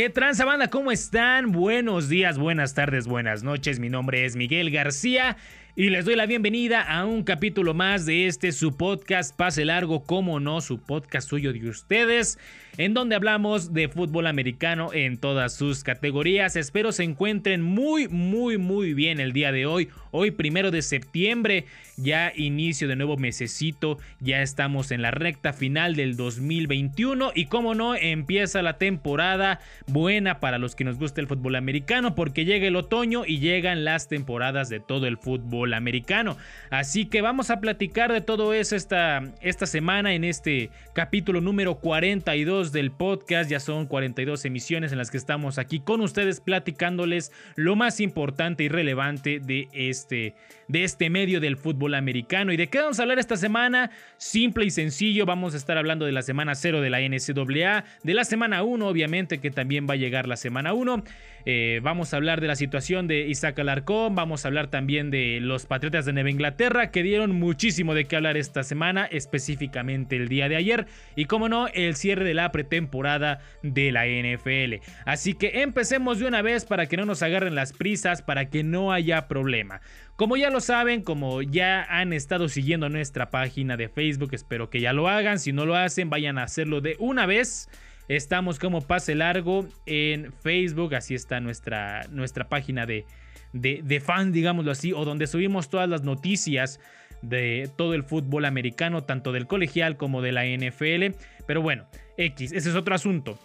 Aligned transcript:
¿Qué 0.00 0.08
tranza 0.08 0.46
banda? 0.46 0.68
¿Cómo 0.68 0.92
están? 0.92 1.52
Buenos 1.52 2.08
días, 2.08 2.38
buenas 2.38 2.72
tardes, 2.72 3.06
buenas 3.06 3.42
noches. 3.42 3.80
Mi 3.80 3.90
nombre 3.90 4.24
es 4.24 4.34
Miguel 4.34 4.70
García 4.70 5.36
y 5.76 5.90
les 5.90 6.04
doy 6.04 6.16
la 6.16 6.26
bienvenida 6.26 6.82
a 6.82 7.04
un 7.04 7.22
capítulo 7.22 7.74
más 7.74 8.04
de 8.04 8.26
este 8.26 8.50
su 8.50 8.76
podcast 8.76 9.36
Pase 9.36 9.64
Largo, 9.64 10.02
como 10.02 10.40
no, 10.40 10.60
su 10.60 10.82
podcast 10.82 11.28
suyo 11.28 11.52
de 11.52 11.68
ustedes, 11.68 12.38
en 12.76 12.92
donde 12.92 13.14
hablamos 13.14 13.72
de 13.72 13.88
fútbol 13.88 14.26
americano 14.26 14.92
en 14.92 15.18
todas 15.18 15.54
sus 15.54 15.84
categorías. 15.84 16.56
Espero 16.56 16.90
se 16.92 17.04
encuentren 17.04 17.62
muy, 17.62 18.08
muy, 18.08 18.58
muy 18.58 18.94
bien 18.94 19.20
el 19.20 19.32
día 19.32 19.52
de 19.52 19.66
hoy. 19.66 19.88
Hoy, 20.10 20.32
primero 20.32 20.72
de 20.72 20.82
septiembre, 20.82 21.66
ya 21.96 22.32
inicio 22.34 22.88
de 22.88 22.96
nuevo 22.96 23.16
mesecito, 23.16 23.98
ya 24.18 24.42
estamos 24.42 24.90
en 24.90 25.02
la 25.02 25.12
recta 25.12 25.52
final 25.52 25.94
del 25.94 26.16
2021 26.16 27.30
y 27.34 27.46
como 27.46 27.74
no, 27.74 27.94
empieza 27.94 28.62
la 28.62 28.78
temporada 28.78 29.60
buena 29.86 30.40
para 30.40 30.58
los 30.58 30.74
que 30.74 30.84
nos 30.84 30.98
gusta 30.98 31.20
el 31.20 31.28
fútbol 31.28 31.54
americano 31.54 32.14
porque 32.14 32.44
llega 32.44 32.66
el 32.66 32.76
otoño 32.76 33.24
y 33.24 33.38
llegan 33.38 33.84
las 33.84 34.08
temporadas 34.08 34.68
de 34.68 34.80
todo 34.80 35.06
el 35.06 35.16
fútbol 35.16 35.59
americano. 35.74 36.36
Así 36.70 37.06
que 37.06 37.22
vamos 37.22 37.50
a 37.50 37.60
platicar 37.60 38.12
de 38.12 38.20
todo 38.20 38.54
eso 38.54 38.76
esta, 38.76 39.22
esta 39.40 39.66
semana 39.66 40.14
en 40.14 40.24
este 40.24 40.70
capítulo 40.92 41.40
número 41.40 41.76
42 41.76 42.72
del 42.72 42.90
podcast. 42.90 43.50
Ya 43.50 43.60
son 43.60 43.86
42 43.86 44.44
emisiones 44.44 44.92
en 44.92 44.98
las 44.98 45.10
que 45.10 45.16
estamos 45.16 45.58
aquí 45.58 45.80
con 45.80 46.00
ustedes 46.00 46.40
platicándoles 46.40 47.32
lo 47.56 47.76
más 47.76 48.00
importante 48.00 48.64
y 48.64 48.68
relevante 48.68 49.40
de 49.40 49.68
este 49.72 50.34
de 50.70 50.84
este 50.84 51.10
medio 51.10 51.40
del 51.40 51.56
fútbol 51.56 51.94
americano. 51.94 52.52
¿Y 52.52 52.56
de 52.56 52.68
qué 52.68 52.78
vamos 52.78 53.00
a 53.00 53.02
hablar 53.02 53.18
esta 53.18 53.36
semana? 53.36 53.90
Simple 54.18 54.64
y 54.64 54.70
sencillo, 54.70 55.26
vamos 55.26 55.54
a 55.54 55.56
estar 55.56 55.76
hablando 55.76 56.06
de 56.06 56.12
la 56.12 56.22
semana 56.22 56.54
0 56.54 56.80
de 56.80 56.90
la 56.90 57.00
NCAA, 57.00 57.84
de 58.04 58.14
la 58.14 58.24
semana 58.24 58.62
1, 58.62 58.86
obviamente, 58.86 59.38
que 59.38 59.50
también 59.50 59.88
va 59.90 59.94
a 59.94 59.96
llegar 59.96 60.28
la 60.28 60.36
semana 60.36 60.72
1. 60.72 61.02
Eh, 61.46 61.80
vamos 61.82 62.12
a 62.12 62.18
hablar 62.18 62.40
de 62.40 62.46
la 62.46 62.54
situación 62.54 63.08
de 63.08 63.26
Isaac 63.26 63.58
Alarcón, 63.58 64.14
vamos 64.14 64.44
a 64.44 64.48
hablar 64.48 64.68
también 64.68 65.10
de 65.10 65.38
los 65.50 65.66
Patriotas 65.66 66.06
de 66.06 66.12
Nueva 66.12 66.30
Inglaterra, 66.30 66.90
que 66.90 67.02
dieron 67.02 67.32
muchísimo 67.32 67.92
de 67.92 68.06
qué 68.06 68.16
hablar 68.16 68.36
esta 68.36 68.62
semana, 68.62 69.04
específicamente 69.04 70.16
el 70.16 70.28
día 70.28 70.48
de 70.48 70.56
ayer, 70.56 70.86
y 71.16 71.24
como 71.24 71.48
no, 71.48 71.66
el 71.68 71.96
cierre 71.96 72.24
de 72.24 72.34
la 72.34 72.52
pretemporada 72.52 73.40
de 73.62 73.90
la 73.90 74.06
NFL. 74.06 74.82
Así 75.04 75.34
que 75.34 75.62
empecemos 75.62 76.20
de 76.20 76.26
una 76.26 76.40
vez 76.40 76.64
para 76.64 76.86
que 76.86 76.96
no 76.96 77.04
nos 77.04 77.22
agarren 77.22 77.54
las 77.54 77.72
prisas, 77.72 78.22
para 78.22 78.48
que 78.48 78.62
no 78.62 78.92
haya 78.92 79.26
problema. 79.26 79.80
Como 80.16 80.36
ya 80.36 80.50
lo 80.50 80.60
saben, 80.60 81.02
como 81.02 81.42
ya 81.42 81.82
han 81.82 82.12
estado 82.12 82.48
siguiendo 82.48 82.88
nuestra 82.88 83.30
página 83.30 83.76
de 83.76 83.88
Facebook, 83.88 84.30
espero 84.32 84.70
que 84.70 84.80
ya 84.80 84.92
lo 84.92 85.08
hagan. 85.08 85.38
Si 85.38 85.52
no 85.52 85.66
lo 85.66 85.74
hacen, 85.74 86.10
vayan 86.10 86.38
a 86.38 86.44
hacerlo 86.44 86.80
de 86.80 86.94
una 87.00 87.26
vez. 87.26 87.68
Estamos 88.06 88.58
como 88.58 88.82
Pase 88.82 89.14
Largo 89.14 89.66
en 89.86 90.32
Facebook, 90.32 90.94
así 90.94 91.14
está 91.14 91.40
nuestra, 91.40 92.06
nuestra 92.10 92.48
página 92.48 92.84
de, 92.84 93.04
de, 93.52 93.80
de 93.82 94.00
fan, 94.00 94.32
digámoslo 94.32 94.70
así, 94.70 94.92
o 94.92 95.04
donde 95.04 95.26
subimos 95.26 95.68
todas 95.68 95.88
las 95.88 96.02
noticias 96.02 96.80
de 97.22 97.70
todo 97.76 97.94
el 97.94 98.04
fútbol 98.04 98.44
americano, 98.44 99.04
tanto 99.04 99.32
del 99.32 99.46
colegial 99.46 99.96
como 99.96 100.22
de 100.22 100.32
la 100.32 100.46
NFL. 100.46 101.16
Pero 101.46 101.62
bueno, 101.62 101.86
X, 102.16 102.52
ese 102.52 102.70
es 102.70 102.74
otro 102.74 102.94
asunto. 102.94 103.38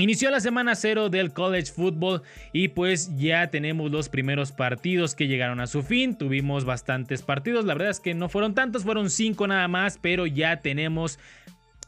Inició 0.00 0.30
la 0.30 0.38
semana 0.38 0.76
cero 0.76 1.08
del 1.08 1.32
college 1.32 1.72
football 1.72 2.22
y 2.52 2.68
pues 2.68 3.16
ya 3.16 3.50
tenemos 3.50 3.90
los 3.90 4.08
primeros 4.08 4.52
partidos 4.52 5.16
que 5.16 5.26
llegaron 5.26 5.58
a 5.58 5.66
su 5.66 5.82
fin. 5.82 6.16
Tuvimos 6.16 6.64
bastantes 6.64 7.22
partidos, 7.22 7.64
la 7.64 7.74
verdad 7.74 7.90
es 7.90 7.98
que 7.98 8.14
no 8.14 8.28
fueron 8.28 8.54
tantos, 8.54 8.84
fueron 8.84 9.10
cinco 9.10 9.48
nada 9.48 9.66
más, 9.66 9.98
pero 10.00 10.26
ya 10.26 10.60
tenemos 10.60 11.18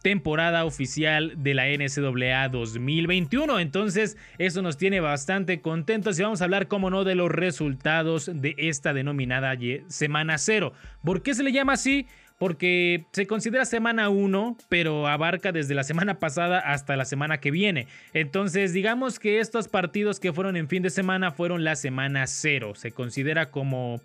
temporada 0.02 0.64
oficial 0.64 1.34
de 1.36 1.54
la 1.54 1.66
NCAA 1.66 2.48
2021. 2.48 3.60
Entonces, 3.60 4.16
eso 4.38 4.62
nos 4.62 4.77
tiene 4.77 5.00
bastante 5.00 5.61
contentos 5.61 6.18
y 6.18 6.22
vamos 6.22 6.40
a 6.40 6.44
hablar, 6.44 6.68
como 6.68 6.90
no, 6.90 7.05
de 7.05 7.14
los 7.14 7.30
resultados 7.30 8.30
de 8.33 8.55
esta 8.58 8.92
denominada 8.92 9.56
semana 9.89 10.39
cero. 10.39 10.72
¿Por 11.05 11.22
qué 11.22 11.34
se 11.34 11.42
le 11.42 11.52
llama 11.52 11.74
así? 11.74 12.06
porque 12.40 13.05
se 13.12 13.27
considera 13.27 13.66
semana 13.66 14.08
1, 14.08 14.56
pero 14.70 15.08
abarca 15.08 15.52
desde 15.52 15.74
la 15.74 15.84
semana 15.84 16.18
pasada 16.18 16.58
hasta 16.58 16.96
la 16.96 17.05
semana 17.05 17.39
que 17.39 17.50
viene. 17.50 17.86
Entonces, 18.14 18.72
digamos 18.72 19.18
que 19.18 19.40
estos 19.40 19.68
partidos 19.68 20.20
que 20.20 20.33
fueron 20.33 20.56
en 20.56 20.66
fin 20.66 20.83
de 20.83 20.89
semana 20.89 21.33
fueron 21.33 21.64
la 21.64 21.77
semana 21.77 22.27
0. 22.27 22.77
Se 22.77 22.92
considera 22.92 23.50
como 23.50 24.00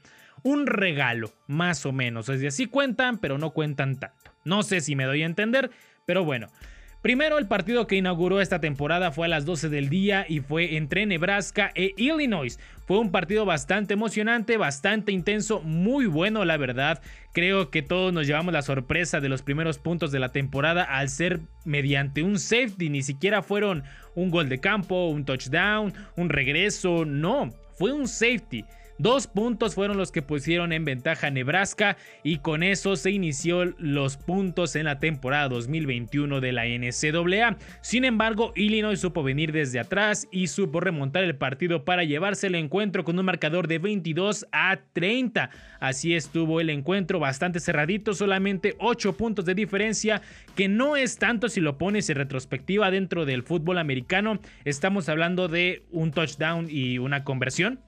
un 0.45 0.67
regalo, 0.67 1.33
más 1.47 1.87
o 1.87 1.91
menos. 1.91 2.29
Es 2.29 2.39
decir, 2.39 2.51
sí 2.51 2.65
cuentan, 2.67 3.17
pero 3.17 3.39
no 3.39 3.49
cuentan 3.49 3.99
tanto. 3.99 4.31
No 4.45 4.61
sé 4.61 4.79
si 4.79 4.95
me 4.95 5.05
doy 5.05 5.23
a 5.23 5.25
entender, 5.25 5.71
pero 6.05 6.23
bueno. 6.23 6.47
Primero, 7.01 7.37
el 7.37 7.47
partido 7.47 7.85
que 7.85 7.97
inauguró 7.97 8.41
esta 8.41 8.59
temporada 8.59 9.11
fue 9.11 9.27
a 9.27 9.29
las 9.29 9.45
12 9.45 9.69
del 9.69 9.89
día 9.89 10.25
y 10.27 10.39
fue 10.39 10.75
entre 10.75 11.05
Nebraska 11.05 11.71
e 11.75 11.93
Illinois. 11.97 12.59
Fue 12.87 12.99
un 12.99 13.11
partido 13.11 13.45
bastante 13.45 13.93
emocionante, 13.93 14.57
bastante 14.57 15.11
intenso, 15.11 15.61
muy 15.61 16.05
bueno 16.05 16.45
la 16.45 16.57
verdad. 16.57 17.01
Creo 17.31 17.69
que 17.69 17.83
todos 17.83 18.13
nos 18.13 18.25
llevamos 18.25 18.53
la 18.53 18.63
sorpresa 18.63 19.19
de 19.21 19.29
los 19.29 19.41
primeros 19.43 19.77
puntos 19.77 20.11
de 20.11 20.19
la 20.19 20.29
temporada 20.29 20.83
al 20.83 21.09
ser 21.09 21.41
mediante 21.63 22.23
un 22.23 22.39
safety, 22.39 22.89
ni 22.89 23.03
siquiera 23.03 23.43
fueron 23.43 23.83
un 24.15 24.31
gol 24.31 24.49
de 24.49 24.59
campo, 24.59 25.07
un 25.07 25.25
touchdown, 25.25 25.93
un 26.15 26.29
regreso, 26.29 27.05
no, 27.05 27.51
fue 27.77 27.93
un 27.93 28.07
safety. 28.07 28.65
Dos 28.97 29.27
puntos 29.27 29.75
fueron 29.75 29.97
los 29.97 30.13
que 30.13 30.21
pusieron 30.21 30.71
en 30.71 30.85
ventaja 30.85 31.29
Nebraska 31.29 31.97
y 32.23 32.37
con 32.37 32.63
eso 32.63 32.95
se 32.95 33.11
inició 33.11 33.65
los 33.77 34.15
puntos 34.15 34.77
en 34.77 34.85
la 34.85 34.99
temporada 34.99 35.49
2021 35.49 36.39
de 36.39 36.51
la 36.53 36.63
NCAA. 36.65 37.57
Sin 37.81 38.05
embargo, 38.05 38.53
Illinois 38.55 38.97
supo 38.97 39.21
venir 39.21 39.51
desde 39.51 39.79
atrás 39.79 40.29
y 40.31 40.47
supo 40.47 40.79
remontar 40.79 41.25
el 41.25 41.35
partido 41.35 41.83
para 41.83 42.05
llevarse 42.05 42.47
el 42.47 42.55
encuentro 42.55 43.03
con 43.03 43.19
un 43.19 43.25
marcador 43.25 43.67
de 43.67 43.79
22 43.79 44.47
a 44.53 44.79
30. 44.93 45.49
Así 45.81 46.15
estuvo 46.15 46.61
el 46.61 46.69
encuentro 46.69 47.19
bastante 47.19 47.59
cerradito, 47.59 48.13
solamente 48.13 48.75
8 48.79 49.17
puntos 49.17 49.43
de 49.43 49.55
diferencia, 49.55 50.21
que 50.55 50.69
no 50.69 50.95
es 50.95 51.17
tanto 51.17 51.49
si 51.49 51.59
lo 51.59 51.77
pones 51.77 52.09
en 52.09 52.15
retrospectiva 52.15 52.89
dentro 52.91 53.25
del 53.25 53.43
fútbol 53.43 53.77
americano. 53.77 54.39
Estamos 54.63 55.09
hablando 55.09 55.49
de 55.49 55.83
un 55.91 56.11
touchdown 56.11 56.67
y 56.69 56.97
una 56.97 57.25
conversión. 57.25 57.81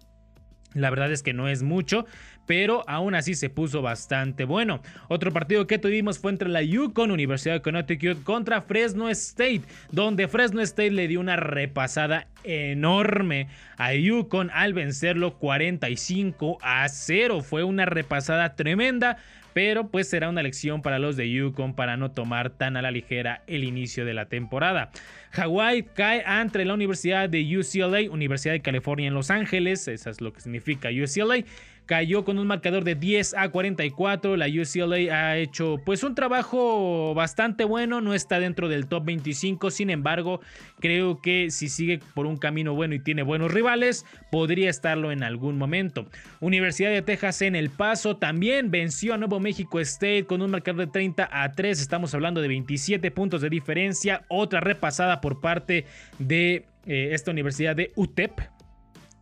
La 0.74 0.90
verdad 0.90 1.12
es 1.12 1.24
que 1.24 1.34
no 1.34 1.48
es 1.48 1.64
mucho, 1.64 2.06
pero 2.46 2.84
aún 2.88 3.16
así 3.16 3.36
se 3.36 3.50
puso 3.50 3.82
bastante 3.82 4.46
bueno. 4.46 4.82
Otro 5.08 5.32
partido 5.32 5.68
que 5.68 5.80
tuvimos 5.80 6.20
fue 6.20 6.32
entre 6.32 6.50
la 6.50 6.62
Yukon 6.62 7.12
Universidad 7.12 7.56
de 7.56 7.62
Connecticut 7.62 8.24
contra 8.24 8.62
Fresno 8.62 9.10
State, 9.10 9.64
donde 9.92 10.28
Fresno 10.28 10.62
State 10.62 10.92
le 10.92 11.08
dio 11.08 11.20
una 11.20 11.36
repasada 11.36 12.28
enorme 12.44 13.48
a 13.78 13.94
Yukon 13.94 14.50
al 14.52 14.74
vencerlo 14.74 15.38
45 15.38 16.58
a 16.62 16.88
0. 16.88 17.42
Fue 17.42 17.64
una 17.64 17.86
repasada 17.86 18.56
tremenda 18.56 19.18
pero 19.58 19.88
pues 19.88 20.08
será 20.08 20.30
una 20.30 20.44
lección 20.44 20.84
para 20.84 21.00
los 21.00 21.18
de 21.18 21.32
Yukon 21.32 21.74
para 21.74 21.98
no 21.98 22.12
tomar 22.12 22.52
tan 22.52 22.78
a 22.78 22.84
la 22.84 22.92
ligera 22.92 23.42
el 23.48 23.64
inicio 23.64 24.06
de 24.06 24.14
la 24.14 24.28
temporada. 24.28 24.92
Hawaii 25.34 25.84
cae 25.84 26.24
ante 26.26 26.64
la 26.66 26.74
Universidad 26.74 27.30
de 27.30 27.58
UCLA, 27.58 28.12
Universidad 28.12 28.54
de 28.54 28.62
California 28.62 29.08
en 29.08 29.14
Los 29.14 29.30
Ángeles, 29.32 29.88
eso 29.88 30.10
es 30.10 30.22
lo 30.22 30.34
que 30.34 30.42
significa 30.42 30.90
UCLA 30.90 31.44
cayó 31.88 32.26
con 32.26 32.38
un 32.38 32.46
marcador 32.46 32.84
de 32.84 32.94
10 32.94 33.34
a 33.36 33.50
44. 33.50 34.38
La 34.38 34.46
UCLA 34.48 34.96
ha 35.16 35.38
hecho 35.38 35.78
pues 35.84 36.04
un 36.04 36.14
trabajo 36.14 37.16
bastante 37.16 37.64
bueno, 37.64 38.02
no 38.02 38.14
está 38.14 38.40
dentro 38.40 38.68
del 38.68 38.88
top 38.88 39.06
25, 39.06 39.72
sin 39.72 39.90
embargo 39.90 40.42
creo 40.80 41.22
que 41.22 41.50
si 41.50 41.70
sigue 41.70 42.00
por 42.14 42.28
un 42.28 42.38
camino 42.38 42.76
bueno 42.76 42.94
y 42.94 43.00
tiene 43.00 43.24
buenos 43.24 43.52
rivales, 43.52 44.06
podría 44.30 44.70
estarlo 44.70 45.12
en 45.12 45.24
algún 45.24 45.58
momento. 45.58 46.06
Universidad 46.42 46.92
de 46.92 47.02
Texas 47.02 47.42
en 47.42 47.56
El 47.56 47.70
Paso 47.70 48.18
también 48.18 48.70
venció 48.70 49.14
a 49.14 49.18
Nuevo 49.18 49.40
México 49.40 49.80
State 49.80 50.26
con 50.26 50.42
un 50.42 50.52
marcador 50.52 50.86
de 50.86 50.92
30 50.92 51.30
a 51.32 51.52
3, 51.54 51.80
estamos 51.80 52.14
hablando 52.14 52.42
de 52.42 52.50
27 52.50 53.10
puntos 53.12 53.42
de 53.42 53.50
diferencia, 53.50 54.26
otra 54.28 54.60
repasada 54.60 55.22
por 55.22 55.40
parte 55.40 55.86
de 56.20 56.66
eh, 56.86 57.10
esta 57.14 57.32
universidad 57.32 57.78
de 57.78 57.94
UTEP, 57.96 58.42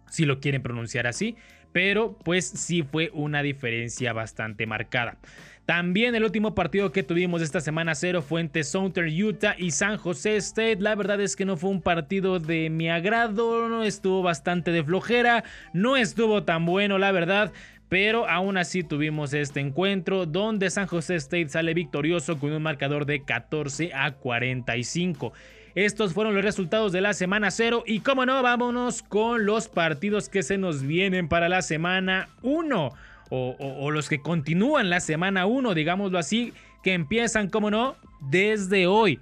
si 0.09 0.25
lo 0.25 0.39
quieren 0.39 0.63
pronunciar 0.63 1.05
así 1.05 1.35
pero 1.75 2.17
pues 2.23 2.45
sí 2.45 2.83
fue 2.83 3.11
una 3.13 3.43
diferencia 3.43 4.13
bastante 4.13 4.65
marcada. 4.65 5.17
También 5.65 6.15
el 6.15 6.23
último 6.23 6.55
partido 6.55 6.93
que 6.93 7.03
tuvimos 7.03 7.41
esta 7.41 7.59
semana 7.59 7.95
cero 7.95 8.21
fue 8.21 8.39
entre 8.39 8.63
Southern 8.63 9.11
Utah 9.21 9.55
y 9.57 9.71
San 9.71 9.97
Jose 9.97 10.37
State. 10.37 10.77
La 10.79 10.95
verdad 10.95 11.19
es 11.19 11.35
que 11.35 11.43
no 11.43 11.57
fue 11.57 11.71
un 11.71 11.81
partido 11.81 12.39
de 12.39 12.69
mi 12.69 12.87
agrado, 12.87 13.67
no 13.67 13.83
estuvo 13.83 14.21
bastante 14.23 14.71
de 14.71 14.85
flojera, 14.85 15.43
no 15.73 15.97
estuvo 15.97 16.43
tan 16.43 16.65
bueno 16.65 16.97
la 16.97 17.11
verdad. 17.11 17.51
Pero 17.89 18.25
aún 18.29 18.55
así 18.55 18.81
tuvimos 18.81 19.33
este 19.33 19.59
encuentro 19.59 20.25
donde 20.25 20.69
San 20.69 20.87
Jose 20.87 21.15
State 21.15 21.49
sale 21.49 21.73
victorioso 21.73 22.39
con 22.39 22.53
un 22.53 22.63
marcador 22.63 23.05
de 23.05 23.25
14 23.25 23.91
a 23.93 24.13
45. 24.13 25.33
Estos 25.75 26.13
fueron 26.13 26.35
los 26.35 26.43
resultados 26.43 26.93
de 26.93 27.01
la 27.01 27.13
semana 27.13 27.51
0 27.51 27.83
y 27.85 27.99
como 27.99 28.25
no, 28.25 28.41
vámonos 28.41 29.03
con 29.03 29.45
los 29.45 29.67
partidos 29.67 30.29
que 30.29 30.41
se 30.41 30.57
nos 30.57 30.83
vienen 30.83 31.27
para 31.27 31.49
la 31.49 31.61
semana 31.61 32.29
1 32.43 32.93
o, 33.29 33.91
los 33.91 34.07
que 34.07 34.21
continúan 34.21 34.89
la 34.89 35.01
semana 35.01 35.45
1, 35.45 35.73
digámoslo 35.73 36.17
así, 36.17 36.53
que 36.81 36.93
empiezan, 36.93 37.49
como 37.49 37.71
no, 37.71 37.97
desde 38.21 38.87
hoy. 38.87 39.19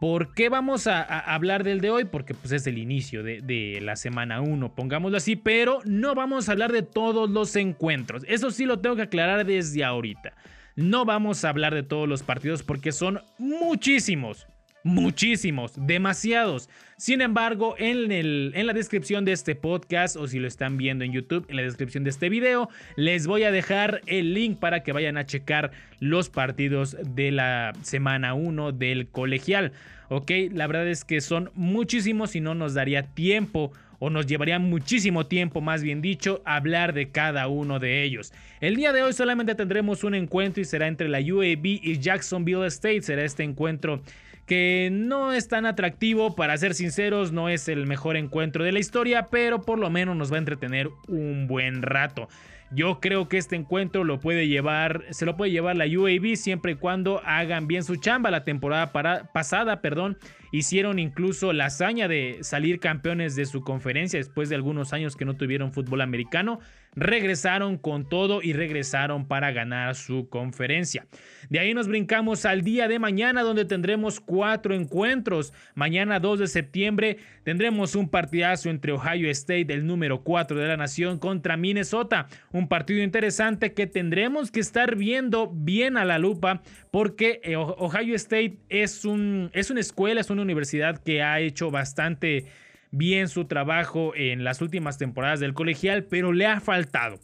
¿Por 0.00 0.32
qué 0.32 0.48
vamos 0.48 0.86
a, 0.86 1.02
hablar 1.02 1.64
del 1.64 1.82
de 1.82 1.90
hoy? 1.90 2.04
Porque 2.06 2.32
pues 2.32 2.52
es 2.52 2.66
el 2.66 2.78
inicio 2.78 3.22
de, 3.22 3.42
de 3.42 3.80
la 3.82 3.96
semana 3.96 4.40
1, 4.40 4.74
pongámoslo 4.74 5.18
así, 5.18 5.36
pero 5.36 5.80
no 5.84 6.14
vamos 6.14 6.48
a 6.48 6.52
hablar 6.52 6.72
de 6.72 6.82
todos 6.82 7.28
los 7.28 7.54
encuentros. 7.56 8.24
Eso 8.26 8.50
sí 8.50 8.64
lo 8.64 8.78
tengo 8.78 8.96
que 8.96 9.02
aclarar 9.02 9.44
desde 9.44 9.84
ahorita. 9.84 10.32
No 10.76 11.04
vamos 11.04 11.44
a 11.44 11.50
hablar 11.50 11.74
de 11.74 11.82
todos 11.82 12.08
los 12.08 12.22
partidos 12.22 12.62
porque 12.62 12.92
son 12.92 13.20
muchísimos. 13.36 14.46
Muchísimos, 14.82 15.72
demasiados. 15.76 16.70
Sin 16.96 17.20
embargo, 17.20 17.74
en, 17.78 18.12
el, 18.12 18.52
en, 18.54 18.66
la 18.66 18.72
descripción 18.72 19.26
de 19.26 19.32
este 19.32 19.54
podcast, 19.54 20.16
o 20.16 20.26
si 20.26 20.38
lo 20.38 20.48
están 20.48 20.78
viendo 20.78 21.04
en 21.04 21.12
YouTube, 21.12 21.44
en 21.48 21.56
la 21.56 21.62
descripción 21.62 22.02
de 22.02 22.10
este 22.10 22.30
video, 22.30 22.70
les 22.96 23.26
voy 23.26 23.42
a 23.42 23.50
dejar 23.50 24.00
el 24.06 24.32
link 24.32 24.58
para 24.58 24.82
que 24.82 24.92
vayan 24.92 25.18
a 25.18 25.26
checar 25.26 25.70
los 25.98 26.30
partidos 26.30 26.96
de 27.14 27.30
la 27.30 27.72
semana 27.82 28.32
1 28.32 28.72
del 28.72 29.08
colegial. 29.08 29.72
Ok, 30.08 30.30
la 30.50 30.66
verdad 30.66 30.88
es 30.88 31.04
que 31.04 31.20
son 31.20 31.50
muchísimos 31.54 32.34
y 32.34 32.40
no 32.40 32.54
nos 32.54 32.72
daría 32.72 33.02
tiempo 33.02 33.72
o 33.98 34.08
nos 34.08 34.26
llevaría 34.26 34.58
muchísimo 34.58 35.26
tiempo, 35.26 35.60
más 35.60 35.82
bien 35.82 36.00
dicho, 36.00 36.40
hablar 36.46 36.94
de 36.94 37.10
cada 37.10 37.48
uno 37.48 37.78
de 37.78 38.02
ellos. 38.02 38.32
El 38.60 38.76
día 38.76 38.92
de 38.94 39.02
hoy 39.02 39.12
solamente 39.12 39.54
tendremos 39.54 40.04
un 40.04 40.14
encuentro 40.14 40.62
y 40.62 40.64
será 40.64 40.88
entre 40.88 41.08
la 41.08 41.18
UAB 41.18 41.64
y 41.64 41.98
Jacksonville 41.98 42.66
State. 42.66 43.02
Será 43.02 43.24
este 43.24 43.44
encuentro 43.44 44.02
que 44.50 44.88
no 44.90 45.32
es 45.32 45.46
tan 45.46 45.64
atractivo, 45.64 46.34
para 46.34 46.58
ser 46.58 46.74
sinceros, 46.74 47.30
no 47.30 47.48
es 47.48 47.68
el 47.68 47.86
mejor 47.86 48.16
encuentro 48.16 48.64
de 48.64 48.72
la 48.72 48.80
historia, 48.80 49.28
pero 49.30 49.62
por 49.62 49.78
lo 49.78 49.90
menos 49.90 50.16
nos 50.16 50.32
va 50.32 50.36
a 50.36 50.38
entretener 50.40 50.90
un 51.06 51.46
buen 51.46 51.82
rato. 51.82 52.28
Yo 52.72 52.98
creo 52.98 53.28
que 53.28 53.38
este 53.38 53.54
encuentro 53.54 54.02
lo 54.02 54.18
puede 54.18 54.48
llevar, 54.48 55.04
se 55.10 55.24
lo 55.24 55.36
puede 55.36 55.52
llevar 55.52 55.76
la 55.76 55.84
UAB 55.86 56.34
siempre 56.34 56.72
y 56.72 56.74
cuando 56.74 57.22
hagan 57.24 57.68
bien 57.68 57.84
su 57.84 57.94
chamba. 57.94 58.32
La 58.32 58.42
temporada 58.42 58.90
pasada, 59.32 59.80
perdón, 59.80 60.18
hicieron 60.52 60.98
incluso 60.98 61.52
la 61.52 61.66
hazaña 61.66 62.08
de 62.08 62.38
salir 62.42 62.80
campeones 62.80 63.36
de 63.36 63.46
su 63.46 63.62
conferencia 63.62 64.18
después 64.18 64.48
de 64.48 64.56
algunos 64.56 64.92
años 64.92 65.16
que 65.16 65.24
no 65.24 65.36
tuvieron 65.36 65.72
fútbol 65.72 66.00
americano 66.00 66.60
regresaron 66.94 67.78
con 67.78 68.08
todo 68.08 68.42
y 68.42 68.52
regresaron 68.52 69.26
para 69.26 69.52
ganar 69.52 69.94
su 69.94 70.28
conferencia. 70.28 71.06
De 71.48 71.58
ahí 71.58 71.72
nos 71.72 71.88
brincamos 71.88 72.44
al 72.44 72.62
día 72.62 72.88
de 72.88 72.98
mañana 72.98 73.42
donde 73.42 73.64
tendremos 73.64 74.20
cuatro 74.20 74.74
encuentros. 74.74 75.52
Mañana 75.74 76.18
2 76.18 76.40
de 76.40 76.46
septiembre 76.48 77.18
tendremos 77.44 77.94
un 77.94 78.08
partidazo 78.08 78.70
entre 78.70 78.92
Ohio 78.92 79.30
State, 79.30 79.72
el 79.72 79.86
número 79.86 80.22
4 80.22 80.58
de 80.58 80.68
la 80.68 80.76
nación, 80.76 81.18
contra 81.18 81.56
Minnesota. 81.56 82.26
Un 82.52 82.68
partido 82.68 83.02
interesante 83.02 83.72
que 83.72 83.86
tendremos 83.86 84.50
que 84.50 84.60
estar 84.60 84.96
viendo 84.96 85.50
bien 85.52 85.96
a 85.96 86.04
la 86.04 86.18
lupa 86.18 86.62
porque 86.90 87.40
eh, 87.44 87.56
Ohio 87.56 88.16
State 88.16 88.58
es, 88.68 89.04
un, 89.04 89.50
es 89.52 89.70
una 89.70 89.80
escuela, 89.80 90.20
es 90.20 90.30
una 90.30 90.42
universidad 90.42 90.98
que 91.02 91.22
ha 91.22 91.40
hecho 91.40 91.70
bastante 91.70 92.46
bien 92.90 93.28
su 93.28 93.44
trabajo 93.44 94.12
en 94.16 94.42
las 94.44 94.60
últimas 94.60 94.98
temporadas 94.98 95.40
del 95.40 95.54
colegial, 95.54 96.04
pero 96.04 96.32
le 96.32 96.46
ha 96.46 96.60
faltado. 96.60 97.20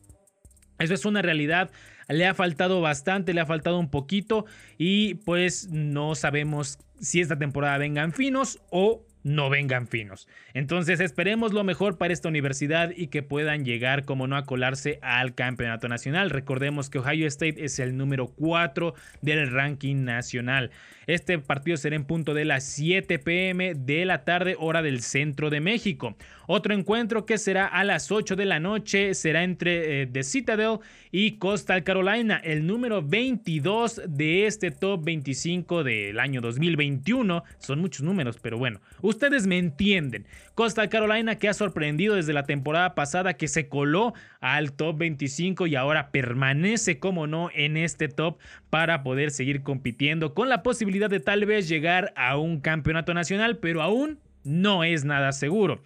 Eso 0.78 0.94
es 0.94 1.04
una 1.04 1.22
realidad, 1.22 1.70
le 2.08 2.26
ha 2.26 2.34
faltado 2.34 2.80
bastante, 2.80 3.34
le 3.34 3.40
ha 3.40 3.46
faltado 3.46 3.78
un 3.78 3.90
poquito 3.90 4.44
y 4.78 5.14
pues 5.14 5.68
no 5.70 6.14
sabemos 6.14 6.78
si 7.00 7.20
esta 7.20 7.38
temporada 7.38 7.78
vengan 7.78 8.12
finos 8.12 8.60
o 8.70 9.05
no 9.26 9.50
vengan 9.50 9.88
finos. 9.88 10.28
Entonces 10.54 11.00
esperemos 11.00 11.52
lo 11.52 11.64
mejor 11.64 11.98
para 11.98 12.12
esta 12.12 12.28
universidad 12.28 12.92
y 12.96 13.08
que 13.08 13.24
puedan 13.24 13.64
llegar 13.64 14.04
como 14.04 14.28
no 14.28 14.36
a 14.36 14.44
colarse 14.44 15.00
al 15.02 15.34
campeonato 15.34 15.88
nacional. 15.88 16.30
Recordemos 16.30 16.90
que 16.90 17.00
Ohio 17.00 17.26
State 17.26 17.64
es 17.64 17.80
el 17.80 17.96
número 17.96 18.28
4 18.28 18.94
del 19.22 19.50
ranking 19.50 20.04
nacional. 20.04 20.70
Este 21.08 21.38
partido 21.40 21.76
será 21.76 21.96
en 21.96 22.04
punto 22.04 22.34
de 22.34 22.44
las 22.44 22.64
7 22.64 23.18
pm 23.18 23.74
de 23.74 24.04
la 24.04 24.24
tarde 24.24 24.56
hora 24.58 24.82
del 24.82 25.00
centro 25.00 25.50
de 25.50 25.60
México. 25.60 26.16
Otro 26.48 26.74
encuentro 26.74 27.26
que 27.26 27.38
será 27.38 27.66
a 27.66 27.82
las 27.82 28.12
8 28.12 28.36
de 28.36 28.44
la 28.44 28.60
noche 28.60 29.14
será 29.14 29.42
entre 29.42 30.02
eh, 30.02 30.06
The 30.06 30.22
Citadel 30.22 30.78
y 31.10 31.38
Coastal 31.38 31.82
Carolina, 31.82 32.40
el 32.44 32.66
número 32.66 33.02
22 33.02 34.02
de 34.06 34.46
este 34.46 34.70
top 34.70 35.04
25 35.04 35.82
del 35.82 36.20
año 36.20 36.40
2021. 36.40 37.42
Son 37.58 37.80
muchos 37.80 38.02
números, 38.02 38.38
pero 38.40 38.58
bueno, 38.58 38.80
ustedes 39.16 39.46
me 39.46 39.58
entienden. 39.58 40.26
Coastal 40.54 40.88
Carolina 40.88 41.36
que 41.36 41.48
ha 41.48 41.54
sorprendido 41.54 42.14
desde 42.14 42.32
la 42.32 42.44
temporada 42.44 42.94
pasada 42.94 43.34
que 43.34 43.48
se 43.48 43.68
coló 43.68 44.14
al 44.40 44.72
top 44.72 44.98
25 44.98 45.66
y 45.66 45.74
ahora 45.74 46.10
permanece, 46.10 46.98
como 46.98 47.26
no, 47.26 47.50
en 47.54 47.76
este 47.76 48.08
top 48.08 48.38
para 48.70 49.02
poder 49.02 49.30
seguir 49.30 49.62
compitiendo 49.62 50.34
con 50.34 50.48
la 50.48 50.62
posibilidad 50.62 51.10
de 51.10 51.20
tal 51.20 51.46
vez 51.46 51.68
llegar 51.68 52.12
a 52.16 52.36
un 52.36 52.60
campeonato 52.60 53.14
nacional, 53.14 53.58
pero 53.58 53.82
aún 53.82 54.18
no 54.44 54.84
es 54.84 55.04
nada 55.04 55.32
seguro. 55.32 55.80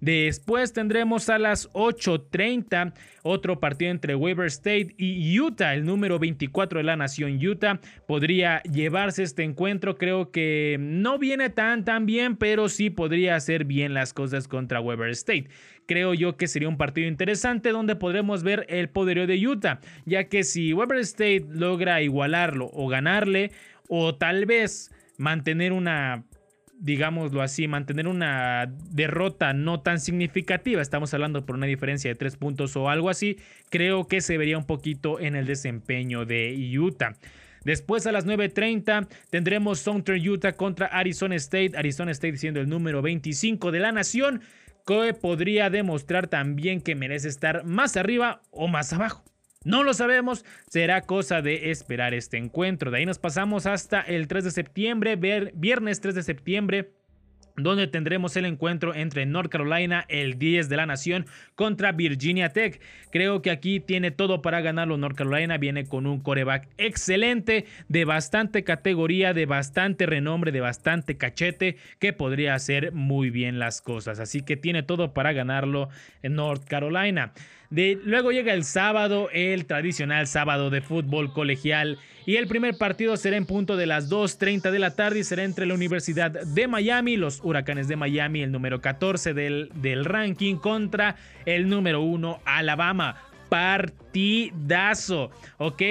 Después 0.00 0.72
tendremos 0.72 1.28
a 1.28 1.38
las 1.38 1.70
8.30 1.72 2.94
otro 3.22 3.60
partido 3.60 3.90
entre 3.90 4.14
Weber 4.14 4.46
State 4.46 4.94
y 4.96 5.38
Utah, 5.38 5.74
el 5.74 5.84
número 5.84 6.18
24 6.18 6.78
de 6.78 6.84
la 6.84 6.96
nación 6.96 7.38
Utah. 7.44 7.80
Podría 8.06 8.62
llevarse 8.62 9.22
este 9.22 9.42
encuentro, 9.42 9.96
creo 9.98 10.30
que 10.30 10.78
no 10.80 11.18
viene 11.18 11.50
tan 11.50 11.84
tan 11.84 12.06
bien, 12.06 12.36
pero 12.36 12.68
sí 12.68 12.88
podría 12.88 13.36
hacer 13.36 13.64
bien 13.64 13.92
las 13.92 14.14
cosas 14.14 14.48
contra 14.48 14.80
Weber 14.80 15.10
State. 15.10 15.48
Creo 15.86 16.14
yo 16.14 16.36
que 16.36 16.46
sería 16.46 16.68
un 16.68 16.78
partido 16.78 17.08
interesante 17.08 17.70
donde 17.70 17.96
podremos 17.96 18.42
ver 18.42 18.64
el 18.68 18.88
poderío 18.88 19.26
de 19.26 19.46
Utah, 19.46 19.80
ya 20.06 20.28
que 20.28 20.44
si 20.44 20.72
Weber 20.72 21.00
State 21.00 21.46
logra 21.50 22.00
igualarlo 22.00 22.70
o 22.72 22.88
ganarle, 22.88 23.50
o 23.88 24.14
tal 24.14 24.46
vez 24.46 24.92
mantener 25.18 25.72
una 25.72 26.24
digámoslo 26.80 27.42
así, 27.42 27.68
mantener 27.68 28.08
una 28.08 28.72
derrota 28.90 29.52
no 29.52 29.80
tan 29.80 30.00
significativa, 30.00 30.82
estamos 30.82 31.12
hablando 31.14 31.44
por 31.44 31.54
una 31.56 31.66
diferencia 31.66 32.10
de 32.10 32.14
tres 32.14 32.36
puntos 32.36 32.74
o 32.76 32.88
algo 32.88 33.10
así, 33.10 33.36
creo 33.68 34.06
que 34.08 34.20
se 34.20 34.38
vería 34.38 34.58
un 34.58 34.64
poquito 34.64 35.20
en 35.20 35.36
el 35.36 35.46
desempeño 35.46 36.24
de 36.24 36.56
Utah. 36.78 37.14
Después 37.64 38.06
a 38.06 38.12
las 38.12 38.26
9.30 38.26 39.06
tendremos 39.28 39.80
Southern 39.80 40.26
Utah 40.26 40.52
contra 40.52 40.86
Arizona 40.86 41.36
State, 41.36 41.72
Arizona 41.76 42.10
State 42.12 42.38
siendo 42.38 42.60
el 42.60 42.68
número 42.68 43.02
25 43.02 43.70
de 43.70 43.80
la 43.80 43.92
nación, 43.92 44.40
que 44.86 45.12
podría 45.12 45.68
demostrar 45.68 46.28
también 46.28 46.80
que 46.80 46.94
merece 46.94 47.28
estar 47.28 47.64
más 47.64 47.98
arriba 47.98 48.40
o 48.50 48.66
más 48.66 48.94
abajo. 48.94 49.22
No 49.62 49.82
lo 49.82 49.92
sabemos, 49.92 50.46
será 50.70 51.02
cosa 51.02 51.42
de 51.42 51.70
esperar 51.70 52.14
este 52.14 52.38
encuentro. 52.38 52.90
De 52.90 52.96
ahí 52.96 53.04
nos 53.04 53.18
pasamos 53.18 53.66
hasta 53.66 54.00
el 54.00 54.26
3 54.26 54.44
de 54.44 54.50
septiembre, 54.52 55.16
viernes 55.16 56.00
3 56.00 56.14
de 56.14 56.22
septiembre 56.22 56.94
donde 57.56 57.86
tendremos 57.86 58.36
el 58.36 58.46
encuentro 58.46 58.94
entre 58.94 59.26
North 59.26 59.50
Carolina, 59.50 60.06
el 60.08 60.38
10 60.38 60.70
de 60.70 60.76
la 60.76 60.86
nación, 60.86 61.26
contra 61.56 61.92
Virginia 61.92 62.50
Tech. 62.50 62.80
Creo 63.10 63.42
que 63.42 63.50
aquí 63.50 63.80
tiene 63.80 64.10
todo 64.10 64.40
para 64.40 64.62
ganarlo 64.62 64.96
North 64.96 65.16
Carolina, 65.16 65.58
viene 65.58 65.84
con 65.84 66.06
un 66.06 66.20
coreback 66.20 66.68
excelente, 66.78 67.66
de 67.88 68.06
bastante 68.06 68.64
categoría, 68.64 69.34
de 69.34 69.44
bastante 69.44 70.06
renombre, 70.06 70.52
de 70.52 70.60
bastante 70.60 71.18
cachete, 71.18 71.76
que 71.98 72.14
podría 72.14 72.54
hacer 72.54 72.92
muy 72.92 73.28
bien 73.28 73.58
las 73.58 73.82
cosas. 73.82 74.20
Así 74.20 74.42
que 74.42 74.56
tiene 74.56 74.82
todo 74.82 75.12
para 75.12 75.32
ganarlo 75.32 75.90
en 76.22 76.36
North 76.36 76.64
Carolina 76.64 77.32
luego 77.70 78.32
llega 78.32 78.52
el 78.52 78.64
sábado, 78.64 79.28
el 79.32 79.66
tradicional 79.66 80.26
sábado 80.26 80.70
de 80.70 80.80
fútbol 80.80 81.32
colegial. 81.32 81.98
Y 82.26 82.36
el 82.36 82.46
primer 82.46 82.76
partido 82.76 83.16
será 83.16 83.36
en 83.36 83.46
punto 83.46 83.76
de 83.76 83.86
las 83.86 84.10
2.30 84.10 84.70
de 84.70 84.78
la 84.78 84.94
tarde 84.94 85.20
y 85.20 85.24
será 85.24 85.42
entre 85.44 85.66
la 85.66 85.74
Universidad 85.74 86.30
de 86.30 86.68
Miami, 86.68 87.16
los 87.16 87.40
Huracanes 87.42 87.88
de 87.88 87.96
Miami, 87.96 88.42
el 88.42 88.52
número 88.52 88.80
14 88.80 89.34
del, 89.34 89.70
del 89.74 90.04
ranking, 90.04 90.56
contra 90.56 91.16
el 91.46 91.68
número 91.68 92.02
1, 92.02 92.40
Alabama 92.44 93.16
partidazo, 93.50 95.30
¿ok? 95.58 95.82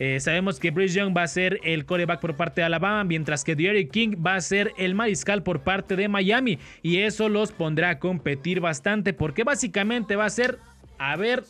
Eh, 0.00 0.18
sabemos 0.20 0.58
que 0.58 0.72
Bryce 0.72 0.98
Young 0.98 1.16
va 1.16 1.22
a 1.22 1.28
ser 1.28 1.60
el 1.62 1.86
coreback 1.86 2.20
por 2.20 2.36
parte 2.36 2.60
de 2.60 2.66
Alabama, 2.66 3.04
mientras 3.04 3.44
que 3.44 3.54
Derrick 3.54 3.92
King 3.92 4.16
va 4.16 4.34
a 4.34 4.40
ser 4.40 4.72
el 4.76 4.94
mariscal 4.94 5.42
por 5.44 5.62
parte 5.62 5.94
de 5.96 6.08
Miami. 6.08 6.58
Y 6.82 6.98
eso 6.98 7.28
los 7.28 7.52
pondrá 7.52 7.90
a 7.90 7.98
competir 8.00 8.60
bastante, 8.60 9.12
porque 9.12 9.44
básicamente 9.44 10.16
va 10.16 10.26
a 10.26 10.30
ser 10.30 10.58
a 10.98 11.16
ver 11.16 11.44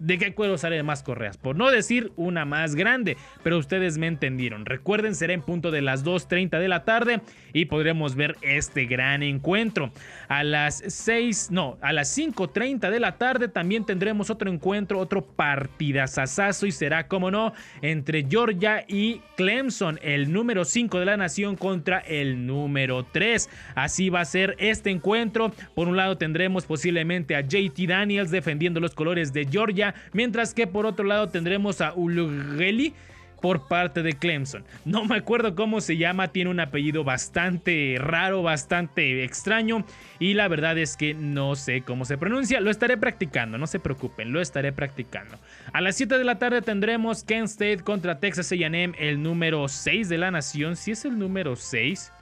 de 0.00 0.18
qué 0.18 0.34
cuero 0.34 0.58
salen 0.58 0.84
más 0.84 1.02
correas, 1.02 1.36
por 1.36 1.56
no 1.56 1.70
decir 1.70 2.12
una 2.16 2.44
más 2.44 2.74
grande, 2.74 3.16
pero 3.42 3.58
ustedes 3.58 3.98
me 3.98 4.06
entendieron. 4.06 4.66
Recuerden, 4.66 5.14
será 5.14 5.34
en 5.34 5.42
punto 5.42 5.70
de 5.70 5.82
las 5.82 6.04
2.30 6.04 6.58
de 6.58 6.68
la 6.68 6.84
tarde 6.84 7.20
y 7.52 7.66
podremos 7.66 8.16
ver 8.16 8.36
este 8.40 8.86
gran 8.86 9.22
encuentro. 9.22 9.92
A 10.28 10.42
las 10.42 10.82
6, 10.86 11.50
no, 11.50 11.78
a 11.82 11.92
las 11.92 12.16
5.30 12.16 12.90
de 12.90 13.00
la 13.00 13.18
tarde 13.18 13.48
también 13.48 13.84
tendremos 13.84 14.30
otro 14.30 14.50
encuentro, 14.50 14.98
otro 14.98 15.24
partidazazazo 15.24 16.66
y 16.66 16.72
será, 16.72 17.06
como 17.06 17.30
no, 17.30 17.52
entre 17.82 18.26
Georgia 18.28 18.84
y 18.88 19.20
Clemson, 19.36 19.98
el 20.02 20.32
número 20.32 20.64
5 20.64 20.98
de 20.98 21.04
la 21.04 21.16
nación 21.16 21.56
contra 21.56 21.98
el 21.98 22.46
número 22.46 23.04
3. 23.04 23.50
Así 23.74 24.08
va 24.08 24.20
a 24.20 24.24
ser 24.24 24.56
este 24.58 24.90
encuentro. 24.90 25.52
Por 25.74 25.88
un 25.88 25.96
lado 25.96 26.16
tendremos 26.16 26.64
posiblemente 26.64 27.36
a 27.36 27.42
JT 27.42 27.86
Daniels 27.86 28.30
defendiendo 28.30 28.80
los 28.80 28.94
colores 28.94 29.32
de 29.32 29.46
Georgia 29.46 29.89
mientras 30.12 30.54
que 30.54 30.66
por 30.66 30.86
otro 30.86 31.04
lado 31.04 31.28
tendremos 31.28 31.80
a 31.80 31.94
Ulugeli 31.94 32.94
por 33.40 33.66
parte 33.68 34.02
de 34.02 34.12
Clemson. 34.12 34.64
No 34.84 35.04
me 35.04 35.16
acuerdo 35.16 35.54
cómo 35.54 35.80
se 35.80 35.96
llama, 35.96 36.28
tiene 36.28 36.50
un 36.50 36.60
apellido 36.60 37.04
bastante 37.04 37.96
raro, 37.98 38.42
bastante 38.42 39.24
extraño 39.24 39.84
y 40.18 40.34
la 40.34 40.48
verdad 40.48 40.78
es 40.78 40.96
que 40.96 41.14
no 41.14 41.56
sé 41.56 41.82
cómo 41.82 42.04
se 42.04 42.18
pronuncia. 42.18 42.60
Lo 42.60 42.70
estaré 42.70 42.96
practicando, 42.96 43.58
no 43.58 43.66
se 43.66 43.80
preocupen, 43.80 44.32
lo 44.32 44.40
estaré 44.40 44.72
practicando. 44.72 45.38
A 45.72 45.80
las 45.80 45.96
7 45.96 46.18
de 46.18 46.24
la 46.24 46.38
tarde 46.38 46.62
tendremos 46.62 47.24
Kent 47.24 47.48
State 47.48 47.78
contra 47.78 48.20
Texas 48.20 48.52
AM, 48.52 48.94
el 48.98 49.22
número 49.22 49.68
6 49.68 50.08
de 50.08 50.18
la 50.18 50.30
nación. 50.30 50.76
Si 50.76 50.92
es 50.92 51.04
el 51.04 51.18
número 51.18 51.56
6, 51.56 52.12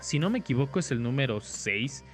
si 0.00 0.18
no 0.18 0.30
me 0.30 0.38
equivoco 0.38 0.78
es 0.78 0.90
el 0.90 1.02
número 1.02 1.40
6 1.40 2.04